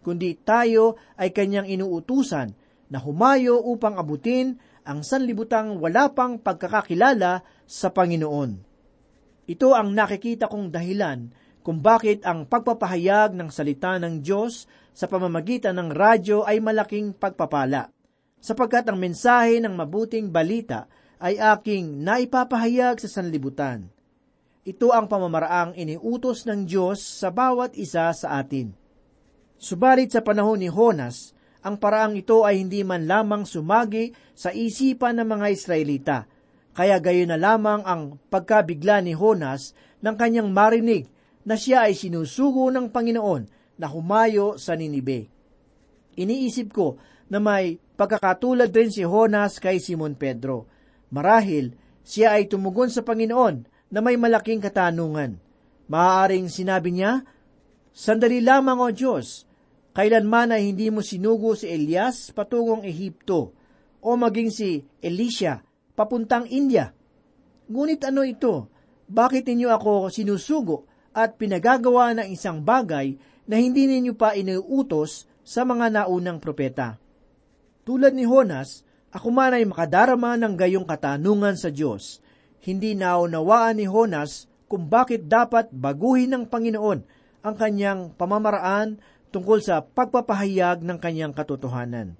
kundi 0.00 0.40
tayo 0.40 0.96
ay 1.20 1.36
kanyang 1.36 1.68
inuutusan 1.68 2.56
na 2.88 2.98
humayo 3.00 3.60
upang 3.60 4.00
abutin 4.00 4.56
ang 4.84 5.04
sanlibutang 5.04 5.80
wala 5.80 6.12
pang 6.12 6.40
pagkakakilala 6.40 7.44
sa 7.64 7.88
Panginoon. 7.92 8.50
Ito 9.44 9.76
ang 9.76 9.92
nakikita 9.92 10.48
kong 10.48 10.72
dahilan 10.72 11.28
kung 11.64 11.80
bakit 11.80 12.20
ang 12.28 12.44
pagpapahayag 12.44 13.32
ng 13.32 13.48
salita 13.48 13.96
ng 13.96 14.20
Diyos 14.20 14.68
sa 14.92 15.08
pamamagitan 15.08 15.80
ng 15.80 15.96
radyo 15.96 16.44
ay 16.44 16.60
malaking 16.60 17.16
pagpapala, 17.16 17.88
sapagkat 18.36 18.84
ang 18.92 19.00
mensahe 19.00 19.64
ng 19.64 19.72
mabuting 19.72 20.28
balita 20.28 20.84
ay 21.16 21.40
aking 21.40 22.04
naipapahayag 22.04 23.00
sa 23.00 23.08
sanlibutan. 23.08 23.88
Ito 24.68 24.92
ang 24.92 25.08
pamamaraang 25.08 25.72
iniutos 25.72 26.44
ng 26.44 26.68
Diyos 26.68 27.00
sa 27.00 27.32
bawat 27.32 27.80
isa 27.80 28.12
sa 28.12 28.36
atin. 28.36 28.76
Subalit 29.56 30.12
sa 30.12 30.20
panahon 30.20 30.60
ni 30.60 30.68
Honas, 30.68 31.32
ang 31.64 31.80
paraang 31.80 32.12
ito 32.12 32.44
ay 32.44 32.60
hindi 32.60 32.84
man 32.84 33.08
lamang 33.08 33.48
sumagi 33.48 34.12
sa 34.36 34.52
isipan 34.52 35.16
ng 35.16 35.28
mga 35.32 35.46
Israelita, 35.48 36.18
kaya 36.76 37.00
gayon 37.00 37.32
na 37.32 37.40
lamang 37.40 37.80
ang 37.88 38.20
pagkabigla 38.28 39.00
ni 39.00 39.16
Honas 39.16 39.72
ng 40.04 40.12
kanyang 40.12 40.52
marinig 40.52 41.08
na 41.44 41.54
siya 41.54 41.88
ay 41.88 41.94
sinusugo 41.96 42.72
ng 42.72 42.88
Panginoon 42.88 43.42
na 43.76 43.86
humayo 43.88 44.56
sa 44.56 44.74
Ninibe. 44.74 45.28
Iniisip 46.16 46.72
ko 46.72 46.96
na 47.28 47.40
may 47.40 47.76
pagkakatulad 47.96 48.72
rin 48.72 48.90
si 48.90 49.04
Honas 49.04 49.60
kay 49.60 49.80
Simon 49.80 50.16
Pedro. 50.16 50.66
Marahil, 51.12 51.76
siya 52.04 52.36
ay 52.36 52.48
tumugon 52.48 52.88
sa 52.88 53.04
Panginoon 53.04 53.64
na 53.92 54.00
may 54.00 54.16
malaking 54.16 54.60
katanungan. 54.60 55.40
Maaaring 55.88 56.48
sinabi 56.48 56.96
niya, 56.96 57.24
Sandali 57.94 58.42
lamang 58.42 58.82
o 58.82 58.90
Diyos, 58.90 59.46
Kailanman 59.94 60.50
ay 60.50 60.74
hindi 60.74 60.90
mo 60.90 61.06
sinugo 61.06 61.54
si 61.54 61.70
Elias 61.70 62.34
patungong 62.34 62.82
Ehipto 62.82 63.54
o 64.02 64.10
maging 64.18 64.50
si 64.50 64.82
Elisha 64.98 65.62
papuntang 65.94 66.50
India. 66.50 66.90
Ngunit 67.70 68.02
ano 68.02 68.26
ito? 68.26 68.66
Bakit 69.06 69.46
ninyo 69.46 69.70
ako 69.70 70.10
sinusugo 70.10 70.90
at 71.14 71.38
pinagagawa 71.38 72.12
ng 72.18 72.28
isang 72.34 72.60
bagay 72.60 73.14
na 73.46 73.56
hindi 73.62 73.86
ninyo 73.86 74.18
pa 74.18 74.34
inuutos 74.34 75.30
sa 75.46 75.62
mga 75.62 75.94
naunang 75.94 76.42
propeta? 76.42 76.98
Tulad 77.86 78.12
ni 78.12 78.26
Honas, 78.26 78.82
ako 79.14 79.30
man 79.30 79.54
ay 79.54 79.62
makadarama 79.62 80.34
ng 80.34 80.58
gayong 80.58 80.84
katanungan 80.88 81.54
sa 81.54 81.70
Diyos. 81.70 82.18
Hindi 82.58 82.98
naunawaan 82.98 83.78
ni 83.78 83.86
Honas 83.86 84.50
kung 84.66 84.90
bakit 84.90 85.30
dapat 85.30 85.70
baguhin 85.70 86.34
ng 86.34 86.44
Panginoon 86.50 87.00
ang 87.44 87.54
kanyang 87.54 88.10
pamamaraan 88.16 88.98
tungkol 89.30 89.62
sa 89.62 89.84
pagpapahayag 89.84 90.82
ng 90.82 90.98
kanyang 90.98 91.30
katotohanan. 91.30 92.18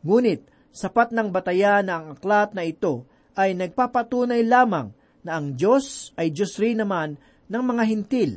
Ngunit, 0.00 0.46
sapat 0.70 1.10
ng 1.10 1.28
bataya 1.34 1.82
na 1.82 2.00
ang 2.00 2.06
aklat 2.14 2.54
na 2.54 2.62
ito 2.62 3.04
ay 3.34 3.58
nagpapatunay 3.58 4.46
lamang 4.46 4.94
na 5.26 5.36
ang 5.36 5.58
Diyos 5.58 6.14
ay 6.14 6.30
Diyos 6.30 6.54
rin 6.62 6.78
naman 6.78 7.18
ng 7.48 7.62
mga 7.64 7.84
hintil. 7.88 8.30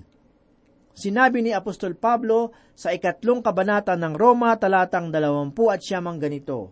Sinabi 0.91 1.39
ni 1.43 1.51
Apostol 1.55 1.95
Pablo 1.95 2.51
sa 2.75 2.91
ikatlong 2.91 3.39
kabanata 3.39 3.95
ng 3.95 4.15
Roma 4.15 4.55
talatang 4.59 5.11
dalawampu 5.11 5.71
at 5.71 5.79
siyamang 5.79 6.19
ganito, 6.19 6.71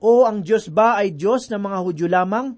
O 0.00 0.28
ang 0.28 0.44
Diyos 0.44 0.68
ba 0.68 1.00
ay 1.00 1.16
Diyos 1.16 1.48
ng 1.48 1.60
mga 1.60 1.78
Hudyo 1.80 2.06
lamang? 2.12 2.56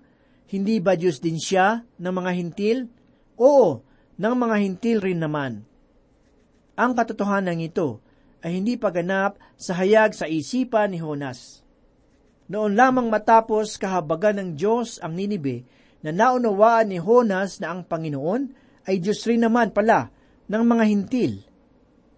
Hindi 0.50 0.82
ba 0.82 0.98
Diyos 0.98 1.22
din 1.22 1.38
siya 1.38 1.86
ng 2.00 2.12
mga 2.14 2.30
hintil? 2.34 2.78
Oo, 3.38 3.84
ng 4.18 4.34
mga 4.34 4.56
hintil 4.66 4.98
rin 4.98 5.22
naman. 5.22 5.62
Ang 6.74 6.92
katotohanan 6.94 7.62
ito 7.62 8.02
ay 8.42 8.58
hindi 8.58 8.74
paganap 8.74 9.38
sa 9.54 9.78
hayag 9.78 10.14
sa 10.14 10.26
isipan 10.26 10.94
ni 10.94 10.98
Honas. 10.98 11.62
Noon 12.48 12.74
lamang 12.74 13.12
matapos 13.12 13.76
kahabagan 13.76 14.40
ng 14.40 14.50
Diyos 14.56 14.98
ang 15.04 15.14
Ninibe, 15.14 15.68
na 16.02 16.14
naunawaan 16.14 16.94
ni 16.94 16.98
Honas 17.02 17.58
na 17.58 17.74
ang 17.74 17.82
Panginoon 17.82 18.67
ay 18.88 19.05
Diyos 19.05 19.20
rin 19.29 19.44
naman 19.44 19.77
pala 19.77 20.09
ng 20.48 20.64
mga 20.64 20.85
hintil. 20.88 21.33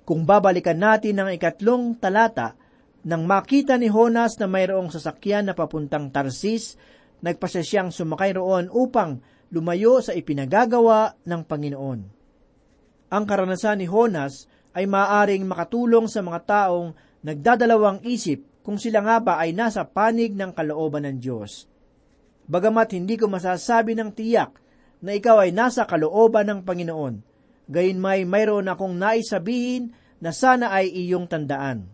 Kung 0.06 0.22
babalikan 0.22 0.78
natin 0.78 1.18
ang 1.18 1.34
ikatlong 1.34 1.98
talata, 1.98 2.54
nang 3.02 3.26
makita 3.26 3.74
ni 3.74 3.90
Honas 3.90 4.38
na 4.38 4.46
mayroong 4.46 4.92
sasakyan 4.94 5.50
na 5.50 5.54
papuntang 5.58 6.14
Tarsis, 6.14 6.78
nagpasya 7.26 7.62
siyang 7.66 7.90
sumakay 7.90 8.38
roon 8.38 8.70
upang 8.70 9.18
lumayo 9.50 9.98
sa 9.98 10.14
ipinagagawa 10.14 11.18
ng 11.26 11.42
Panginoon. 11.42 12.00
Ang 13.10 13.24
karanasan 13.26 13.82
ni 13.82 13.90
Honas 13.90 14.46
ay 14.76 14.86
maaring 14.86 15.42
makatulong 15.42 16.06
sa 16.06 16.22
mga 16.22 16.40
taong 16.46 16.94
nagdadalawang 17.26 18.06
isip 18.06 18.46
kung 18.62 18.78
sila 18.78 19.02
nga 19.02 19.18
ba 19.18 19.34
ay 19.42 19.50
nasa 19.50 19.82
panig 19.82 20.36
ng 20.36 20.54
kalooban 20.54 21.02
ng 21.08 21.18
Diyos. 21.18 21.66
Bagamat 22.46 22.94
hindi 22.94 23.18
ko 23.18 23.26
masasabi 23.26 23.98
ng 23.98 24.14
tiyak 24.14 24.54
na 25.00 25.16
ikaw 25.16 25.44
ay 25.44 25.50
nasa 25.52 25.88
kalooban 25.88 26.48
ng 26.48 26.60
Panginoon, 26.64 27.24
gayon 27.68 27.98
may 28.00 28.24
mayroon 28.28 28.68
akong 28.68 28.96
naisabihin 28.96 29.92
na 30.20 30.30
sana 30.30 30.72
ay 30.72 30.92
iyong 30.92 31.24
tandaan. 31.24 31.88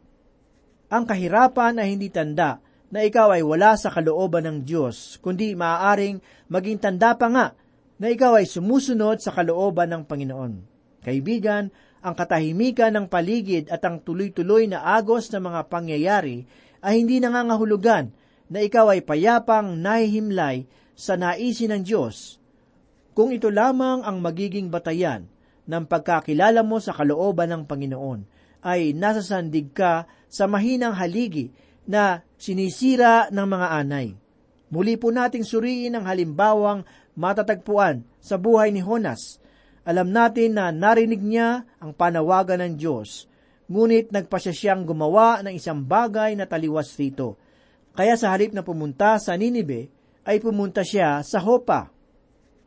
Ang 0.90 1.04
kahirapan 1.06 1.78
ay 1.82 1.94
hindi 1.94 2.10
tanda 2.10 2.62
na 2.90 3.02
ikaw 3.02 3.34
ay 3.34 3.42
wala 3.42 3.74
sa 3.74 3.90
kalooban 3.90 4.46
ng 4.46 4.58
Diyos, 4.62 5.18
kundi 5.18 5.54
maaaring 5.54 6.22
maging 6.50 6.78
tanda 6.78 7.18
pa 7.18 7.26
nga 7.30 7.46
na 7.98 8.06
ikaw 8.10 8.38
ay 8.38 8.46
sumusunod 8.46 9.18
sa 9.22 9.34
kalooban 9.34 9.90
ng 9.90 10.02
Panginoon. 10.06 10.52
Kaibigan, 11.02 11.70
ang 12.02 12.14
katahimikan 12.14 12.94
ng 12.94 13.06
paligid 13.10 13.66
at 13.66 13.82
ang 13.82 13.98
tuloy-tuloy 13.98 14.70
na 14.70 14.94
agos 14.94 15.26
ng 15.34 15.42
mga 15.42 15.60
pangyayari 15.66 16.46
ay 16.78 17.02
hindi 17.02 17.18
nangangahulugan 17.18 18.14
na 18.46 18.58
ikaw 18.62 18.94
ay 18.94 19.02
payapang 19.02 19.74
nahihimlay 19.82 20.70
sa 20.94 21.18
naisin 21.18 21.74
ng 21.74 21.82
Diyos. 21.82 22.38
Kung 23.16 23.32
ito 23.32 23.48
lamang 23.48 24.04
ang 24.04 24.20
magiging 24.20 24.68
batayan 24.68 25.24
ng 25.64 25.84
pagkakilala 25.88 26.60
mo 26.60 26.76
sa 26.76 26.92
kalooban 26.92 27.48
ng 27.48 27.62
Panginoon, 27.64 28.20
ay 28.60 28.92
nasasandig 28.92 29.72
ka 29.72 30.04
sa 30.28 30.44
mahinang 30.44 30.92
haligi 30.92 31.48
na 31.88 32.20
sinisira 32.36 33.32
ng 33.32 33.46
mga 33.48 33.68
anay. 33.72 34.12
Muli 34.68 35.00
po 35.00 35.08
nating 35.08 35.46
suriin 35.46 35.96
ang 35.96 36.04
halimbawang 36.04 36.84
matatagpuan 37.16 38.04
sa 38.20 38.36
buhay 38.36 38.68
ni 38.68 38.84
Honas 38.84 39.40
alam 39.86 40.10
natin 40.10 40.58
na 40.58 40.74
narinig 40.74 41.22
niya 41.22 41.62
ang 41.78 41.94
panawagan 41.94 42.58
ng 42.58 42.74
Diyos, 42.74 43.30
ngunit 43.70 44.10
nagpasya 44.10 44.50
siyang 44.50 44.82
gumawa 44.82 45.46
ng 45.46 45.54
isang 45.54 45.86
bagay 45.86 46.34
na 46.34 46.50
taliwas 46.50 46.90
rito. 46.98 47.38
Kaya 47.94 48.18
sa 48.18 48.34
halip 48.34 48.50
na 48.50 48.66
pumunta 48.66 49.14
sa 49.22 49.38
Ninibe, 49.38 49.86
ay 50.26 50.42
pumunta 50.42 50.82
siya 50.82 51.22
sa 51.22 51.38
Hopa. 51.38 51.94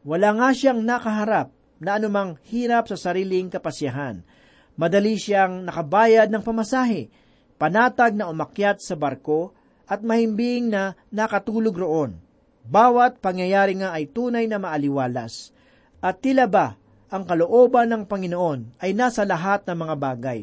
Wala 0.10 0.34
nga 0.34 0.50
siyang 0.50 0.82
nakaharap 0.82 1.54
na 1.78 2.02
anumang 2.02 2.42
hirap 2.50 2.90
sa 2.90 2.98
sariling 2.98 3.54
kapasyahan. 3.54 4.26
Madali 4.74 5.22
siyang 5.22 5.70
nakabayad 5.70 6.34
ng 6.34 6.42
pamasahe, 6.42 7.14
panatag 7.62 8.18
na 8.18 8.26
umakyat 8.26 8.82
sa 8.82 8.98
barko, 8.98 9.54
at 9.86 10.02
mahimbing 10.02 10.74
na 10.74 10.98
nakatulog 11.14 11.78
roon. 11.78 12.18
Bawat 12.66 13.22
pangyayari 13.22 13.78
nga 13.78 13.94
ay 13.94 14.10
tunay 14.10 14.50
na 14.50 14.58
maaliwalas. 14.58 15.54
At 16.02 16.26
tila 16.26 16.50
ba 16.50 16.74
ang 17.14 17.30
kalooban 17.30 17.94
ng 17.94 18.04
Panginoon 18.10 18.82
ay 18.82 18.98
nasa 18.98 19.30
lahat 19.30 19.66
ng 19.70 19.78
mga 19.78 19.96
bagay. 19.98 20.42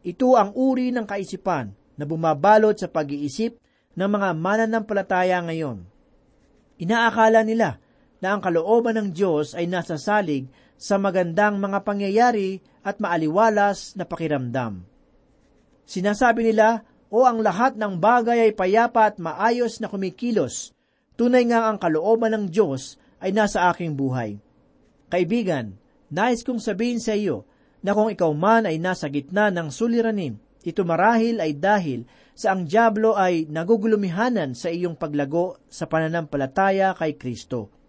Ito 0.00 0.40
ang 0.40 0.56
uri 0.56 0.96
ng 0.96 1.04
kaisipan 1.04 1.76
na 2.00 2.04
bumabalot 2.08 2.80
sa 2.80 2.88
pag-iisip 2.88 3.60
ng 3.92 4.08
mga 4.08 4.32
mananampalataya 4.32 5.44
ngayon. 5.44 5.84
Inaakala 6.80 7.44
nila 7.44 7.81
na 8.22 8.38
ang 8.38 8.40
kalooban 8.40 8.94
ng 8.94 9.08
Diyos 9.10 9.58
ay 9.58 9.66
nasa 9.66 9.98
salig 9.98 10.46
sa 10.78 10.94
magandang 10.96 11.58
mga 11.58 11.82
pangyayari 11.82 12.62
at 12.86 13.02
maaliwalas 13.02 13.98
na 13.98 14.06
pakiramdam. 14.06 14.86
Sinasabi 15.82 16.46
nila, 16.46 16.86
o 17.12 17.28
ang 17.28 17.44
lahat 17.44 17.76
ng 17.76 18.00
bagay 18.00 18.48
ay 18.48 18.52
payapa 18.56 19.04
at 19.04 19.20
maayos 19.20 19.82
na 19.82 19.90
kumikilos, 19.90 20.72
tunay 21.18 21.44
nga 21.44 21.68
ang 21.68 21.76
kalooban 21.76 22.32
ng 22.32 22.44
Diyos 22.48 22.96
ay 23.20 23.36
nasa 23.36 23.68
aking 23.68 23.92
buhay. 23.92 24.40
Kaibigan, 25.12 25.76
nais 26.08 26.40
kong 26.40 26.62
sabihin 26.62 27.02
sa 27.02 27.12
iyo 27.12 27.44
na 27.84 27.92
kung 27.92 28.08
ikaw 28.08 28.32
man 28.32 28.64
ay 28.64 28.80
nasa 28.80 29.12
gitna 29.12 29.52
ng 29.52 29.68
suliranin, 29.68 30.40
ito 30.62 30.86
marahil 30.86 31.42
ay 31.42 31.58
dahil 31.58 32.06
sa 32.32 32.54
ang 32.56 32.64
Diablo 32.64 33.12
ay 33.18 33.50
nagugulumihanan 33.50 34.56
sa 34.56 34.72
iyong 34.72 34.96
paglago 34.96 35.60
sa 35.68 35.84
pananampalataya 35.90 36.96
kay 36.96 37.20
Kristo. 37.20 37.81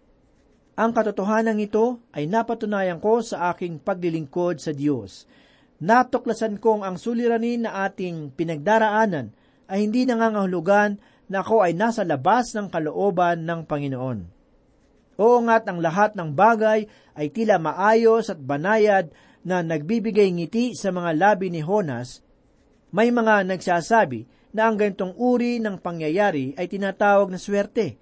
Ang 0.74 0.90
katotohanan 0.90 1.62
ito 1.62 2.02
ay 2.10 2.26
napatunayan 2.26 2.98
ko 2.98 3.22
sa 3.22 3.54
aking 3.54 3.78
paglilingkod 3.78 4.58
sa 4.58 4.74
Diyos. 4.74 5.22
Natuklasan 5.78 6.58
kong 6.58 6.82
ang 6.82 6.98
suliranin 6.98 7.62
na 7.62 7.86
ating 7.86 8.34
pinagdaraanan 8.34 9.30
ay 9.70 9.86
hindi 9.86 10.02
nangangahulugan 10.02 10.98
na 11.30 11.46
ako 11.46 11.62
ay 11.62 11.78
nasa 11.78 12.02
labas 12.02 12.50
ng 12.58 12.74
kalooban 12.74 13.46
ng 13.46 13.70
Panginoon. 13.70 14.18
Oo 15.14 15.38
nga't 15.46 15.64
ang 15.70 15.78
lahat 15.78 16.18
ng 16.18 16.34
bagay 16.34 16.90
ay 17.14 17.26
tila 17.30 17.62
maayos 17.62 18.34
at 18.34 18.42
banayad 18.42 19.14
na 19.46 19.62
nagbibigay 19.62 20.26
ngiti 20.34 20.74
sa 20.74 20.90
mga 20.90 21.14
labi 21.14 21.54
ni 21.54 21.62
Honas, 21.62 22.24
may 22.90 23.14
mga 23.14 23.46
nagsasabi 23.46 24.26
na 24.50 24.66
ang 24.66 24.74
ganitong 24.74 25.14
uri 25.14 25.62
ng 25.62 25.78
pangyayari 25.78 26.54
ay 26.58 26.66
tinatawag 26.66 27.30
na 27.30 27.38
swerte. 27.38 27.98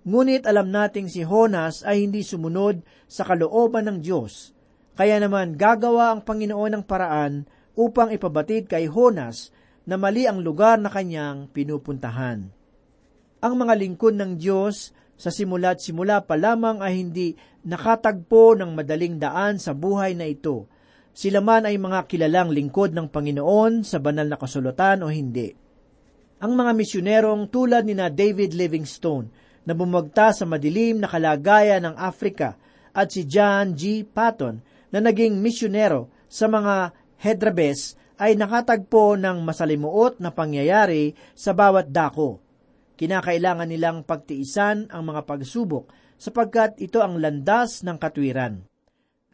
Ngunit 0.00 0.48
alam 0.48 0.72
nating 0.72 1.12
si 1.12 1.20
Honas 1.20 1.84
ay 1.84 2.08
hindi 2.08 2.24
sumunod 2.24 2.80
sa 3.04 3.28
kalooban 3.28 3.84
ng 3.84 3.98
Diyos. 4.00 4.56
Kaya 4.96 5.20
naman 5.20 5.60
gagawa 5.60 6.16
ang 6.16 6.24
Panginoon 6.24 6.72
ng 6.80 6.84
paraan 6.88 7.44
upang 7.76 8.08
ipabatid 8.08 8.64
kay 8.64 8.88
Honas 8.88 9.52
na 9.84 10.00
mali 10.00 10.24
ang 10.24 10.40
lugar 10.40 10.80
na 10.80 10.88
kanyang 10.88 11.52
pinupuntahan. 11.52 12.48
Ang 13.40 13.54
mga 13.56 13.74
lingkod 13.76 14.16
ng 14.16 14.40
Diyos 14.40 14.92
sa 15.20 15.28
simula't 15.28 15.84
simula 15.84 16.24
pa 16.24 16.36
lamang 16.36 16.80
ay 16.80 16.96
hindi 16.96 17.36
nakatagpo 17.68 18.56
ng 18.56 18.72
madaling 18.72 19.20
daan 19.20 19.60
sa 19.60 19.76
buhay 19.76 20.16
na 20.16 20.24
ito. 20.24 20.64
Sila 21.12 21.44
man 21.44 21.68
ay 21.68 21.76
mga 21.76 22.08
kilalang 22.08 22.48
lingkod 22.48 22.96
ng 22.96 23.12
Panginoon 23.12 23.84
sa 23.84 24.00
banal 24.00 24.28
na 24.32 24.40
kasulatan 24.40 25.04
o 25.04 25.12
hindi. 25.12 25.52
Ang 26.40 26.56
mga 26.56 26.72
misyonerong 26.72 27.52
tulad 27.52 27.84
ni 27.84 27.92
na 27.92 28.08
David 28.08 28.56
Livingstone 28.56 29.49
na 29.70 29.78
bumagta 29.78 30.34
sa 30.34 30.42
madilim 30.42 30.98
na 30.98 31.06
kalagayan 31.06 31.86
ng 31.86 31.94
Afrika 31.94 32.58
at 32.90 33.14
si 33.14 33.22
John 33.22 33.78
G. 33.78 34.02
Patton 34.02 34.58
na 34.90 34.98
naging 34.98 35.38
misyonero 35.38 36.10
sa 36.26 36.50
mga 36.50 36.90
Hedrabes 37.22 37.94
ay 38.18 38.34
nakatagpo 38.34 39.14
ng 39.14 39.46
masalimuot 39.46 40.18
na 40.18 40.34
pangyayari 40.34 41.14
sa 41.38 41.54
bawat 41.54 41.94
dako 41.94 42.50
kinakailangan 43.00 43.72
nilang 43.72 44.04
pagtiisan 44.04 44.92
ang 44.92 45.02
mga 45.08 45.24
pagsubok 45.24 45.88
sapagkat 46.20 46.76
ito 46.76 47.00
ang 47.00 47.16
landas 47.16 47.80
ng 47.80 47.96
katwiran. 47.96 48.60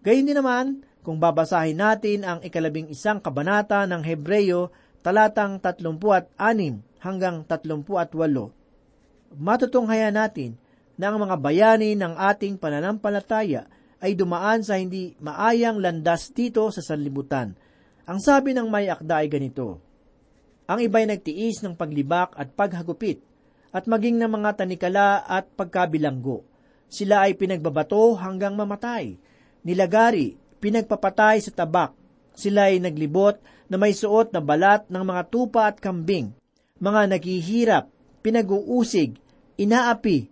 Gayun 0.06 0.30
din 0.30 0.38
naman, 0.38 0.86
kung 1.02 1.18
babasahin 1.18 1.82
natin 1.82 2.22
ang 2.22 2.38
ikalabing 2.46 2.86
isang 2.86 3.18
kabanata 3.18 3.82
ng 3.90 4.06
Hebreyo, 4.06 4.70
talatang 5.02 5.58
36 5.58 5.98
hanggang 7.02 7.42
38, 7.42 8.54
matutunghayan 9.34 10.14
natin 10.14 10.54
na 10.96 11.12
ang 11.12 11.20
mga 11.20 11.36
bayani 11.40 11.98
ng 11.98 12.14
ating 12.16 12.56
pananampalataya 12.56 13.68
ay 14.00 14.12
dumaan 14.16 14.60
sa 14.60 14.76
hindi 14.76 15.16
maayang 15.20 15.80
landas 15.80 16.32
dito 16.32 16.68
sa 16.68 16.84
sanlibutan. 16.84 17.56
Ang 18.06 18.18
sabi 18.22 18.54
ng 18.54 18.68
may 18.68 18.86
akda 18.86 19.24
ay 19.24 19.28
ganito, 19.28 19.80
Ang 20.68 20.86
iba'y 20.86 21.08
nagtiis 21.08 21.62
ng 21.62 21.74
paglibak 21.74 22.34
at 22.36 22.52
paghagupit, 22.54 23.22
at 23.74 23.84
maging 23.84 24.16
ng 24.16 24.30
mga 24.30 24.64
tanikala 24.64 25.20
at 25.26 25.52
pagkabilanggo. 25.52 26.46
Sila 26.86 27.26
ay 27.26 27.36
pinagbabato 27.36 28.16
hanggang 28.16 28.54
mamatay. 28.56 29.18
Nilagari, 29.66 30.38
pinagpapatay 30.62 31.42
sa 31.42 31.52
tabak. 31.52 31.92
Sila 32.32 32.70
ay 32.70 32.80
naglibot 32.80 33.36
na 33.66 33.76
may 33.76 33.92
suot 33.92 34.30
na 34.30 34.40
balat 34.40 34.86
ng 34.86 35.02
mga 35.02 35.22
tupa 35.28 35.66
at 35.66 35.82
kambing. 35.82 36.32
Mga 36.78 37.00
naghihirap, 37.10 37.84
pinag-uusig, 38.26 39.22
inaapi, 39.54 40.26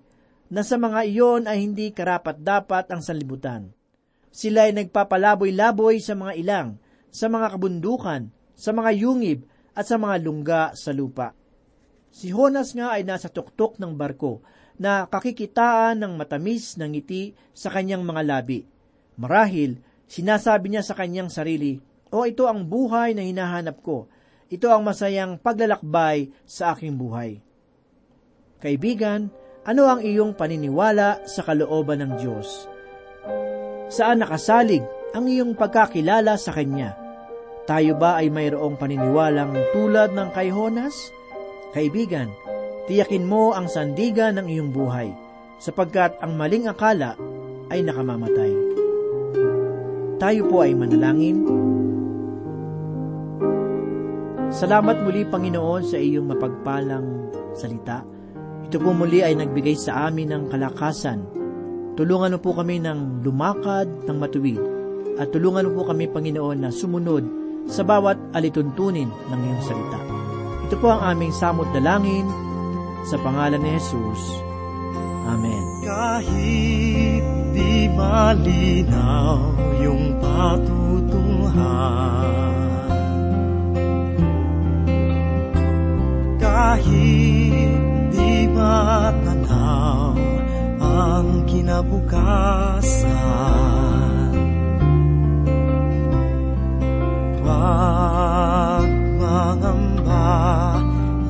na 0.50 0.66
sa 0.66 0.74
mga 0.74 1.06
iyon 1.06 1.42
ay 1.46 1.62
hindi 1.62 1.94
karapat-dapat 1.94 2.90
ang 2.90 2.98
sanlibutan. 2.98 3.70
Sila 4.34 4.66
ay 4.66 4.74
nagpapalaboy-laboy 4.74 6.02
sa 6.02 6.18
mga 6.18 6.32
ilang, 6.34 6.68
sa 7.14 7.30
mga 7.30 7.54
kabundukan, 7.54 8.34
sa 8.58 8.74
mga 8.74 8.90
yungib, 8.98 9.46
at 9.78 9.86
sa 9.86 9.94
mga 9.94 10.26
lungga 10.26 10.62
sa 10.74 10.90
lupa. 10.90 11.38
Si 12.10 12.34
Honas 12.34 12.74
nga 12.74 12.98
ay 12.98 13.06
nasa 13.06 13.30
tuktok 13.30 13.78
ng 13.78 13.94
barko 13.94 14.42
na 14.74 15.06
kakikitaan 15.06 16.02
ng 16.02 16.18
matamis 16.18 16.74
ng 16.74 16.98
ngiti 16.98 17.34
sa 17.54 17.70
kanyang 17.70 18.02
mga 18.02 18.22
labi. 18.26 18.66
Marahil, 19.18 19.78
sinasabi 20.10 20.74
niya 20.74 20.82
sa 20.82 20.98
kanyang 20.98 21.30
sarili, 21.30 21.78
O 22.10 22.26
ito 22.26 22.50
ang 22.50 22.66
buhay 22.66 23.14
na 23.14 23.22
hinahanap 23.22 23.82
ko. 23.82 24.10
Ito 24.50 24.70
ang 24.70 24.82
masayang 24.86 25.38
paglalakbay 25.38 26.30
sa 26.46 26.74
aking 26.74 26.94
buhay. 26.94 27.43
Kaibigan, 28.64 29.28
ano 29.68 29.92
ang 29.92 30.00
iyong 30.00 30.32
paniniwala 30.32 31.28
sa 31.28 31.44
kalooban 31.44 32.00
ng 32.00 32.12
Diyos? 32.16 32.64
Saan 33.92 34.24
nakasalig 34.24 34.80
ang 35.12 35.28
iyong 35.28 35.52
pagkakilala 35.52 36.40
sa 36.40 36.48
Kanya? 36.56 36.96
Tayo 37.68 37.92
ba 38.00 38.16
ay 38.16 38.32
mayroong 38.32 38.80
paniniwalang 38.80 39.52
tulad 39.76 40.16
ng 40.16 40.32
kay 40.32 40.48
Honas? 40.48 40.96
Kaibigan, 41.76 42.32
tiyakin 42.88 43.28
mo 43.28 43.52
ang 43.52 43.68
sandigan 43.68 44.40
ng 44.40 44.48
iyong 44.48 44.72
buhay, 44.72 45.12
sapagkat 45.60 46.16
ang 46.24 46.32
maling 46.32 46.64
akala 46.64 47.20
ay 47.68 47.84
nakamamatay. 47.84 48.52
Tayo 50.16 50.40
po 50.48 50.64
ay 50.64 50.72
manalangin. 50.72 51.44
Salamat 54.48 55.04
muli, 55.04 55.28
Panginoon, 55.28 55.84
sa 55.84 56.00
iyong 56.00 56.32
mapagpalang 56.32 57.28
salita. 57.52 58.13
Ito 58.68 58.80
po 58.80 58.96
muli 58.96 59.20
ay 59.20 59.36
nagbigay 59.36 59.76
sa 59.76 60.08
amin 60.08 60.32
ng 60.32 60.42
kalakasan. 60.48 61.20
Tulungan 61.94 62.34
mo 62.34 62.38
po 62.42 62.56
kami 62.56 62.82
ng 62.82 63.22
lumakad 63.22 63.86
ng 64.08 64.16
matuwid 64.18 64.58
at 65.14 65.30
tulungan 65.30 65.70
mo 65.70 65.82
po 65.82 65.94
kami, 65.94 66.10
Panginoon, 66.10 66.58
na 66.58 66.74
sumunod 66.74 67.22
sa 67.70 67.86
bawat 67.86 68.18
alituntunin 68.34 69.08
ng 69.08 69.40
iyong 69.40 69.62
salita. 69.62 70.00
Ito 70.66 70.74
po 70.82 70.90
ang 70.90 71.14
aming 71.14 71.30
samot 71.30 71.70
dalangin 71.70 72.26
sa 73.06 73.14
pangalan 73.22 73.62
ni 73.62 73.78
Jesus. 73.78 74.22
Amen. 75.24 75.64
Kahit 75.86 77.24
di 77.54 77.86
malinaw 77.94 79.54
yung 79.80 80.18
patutunguhan 80.18 82.52
Kahit 86.42 87.93
di 88.34 88.50
matanaw 88.50 90.18
ang 90.82 91.46
kinabukasan 91.46 93.14
Huwag 97.38 98.90
mangamba, 99.22 100.82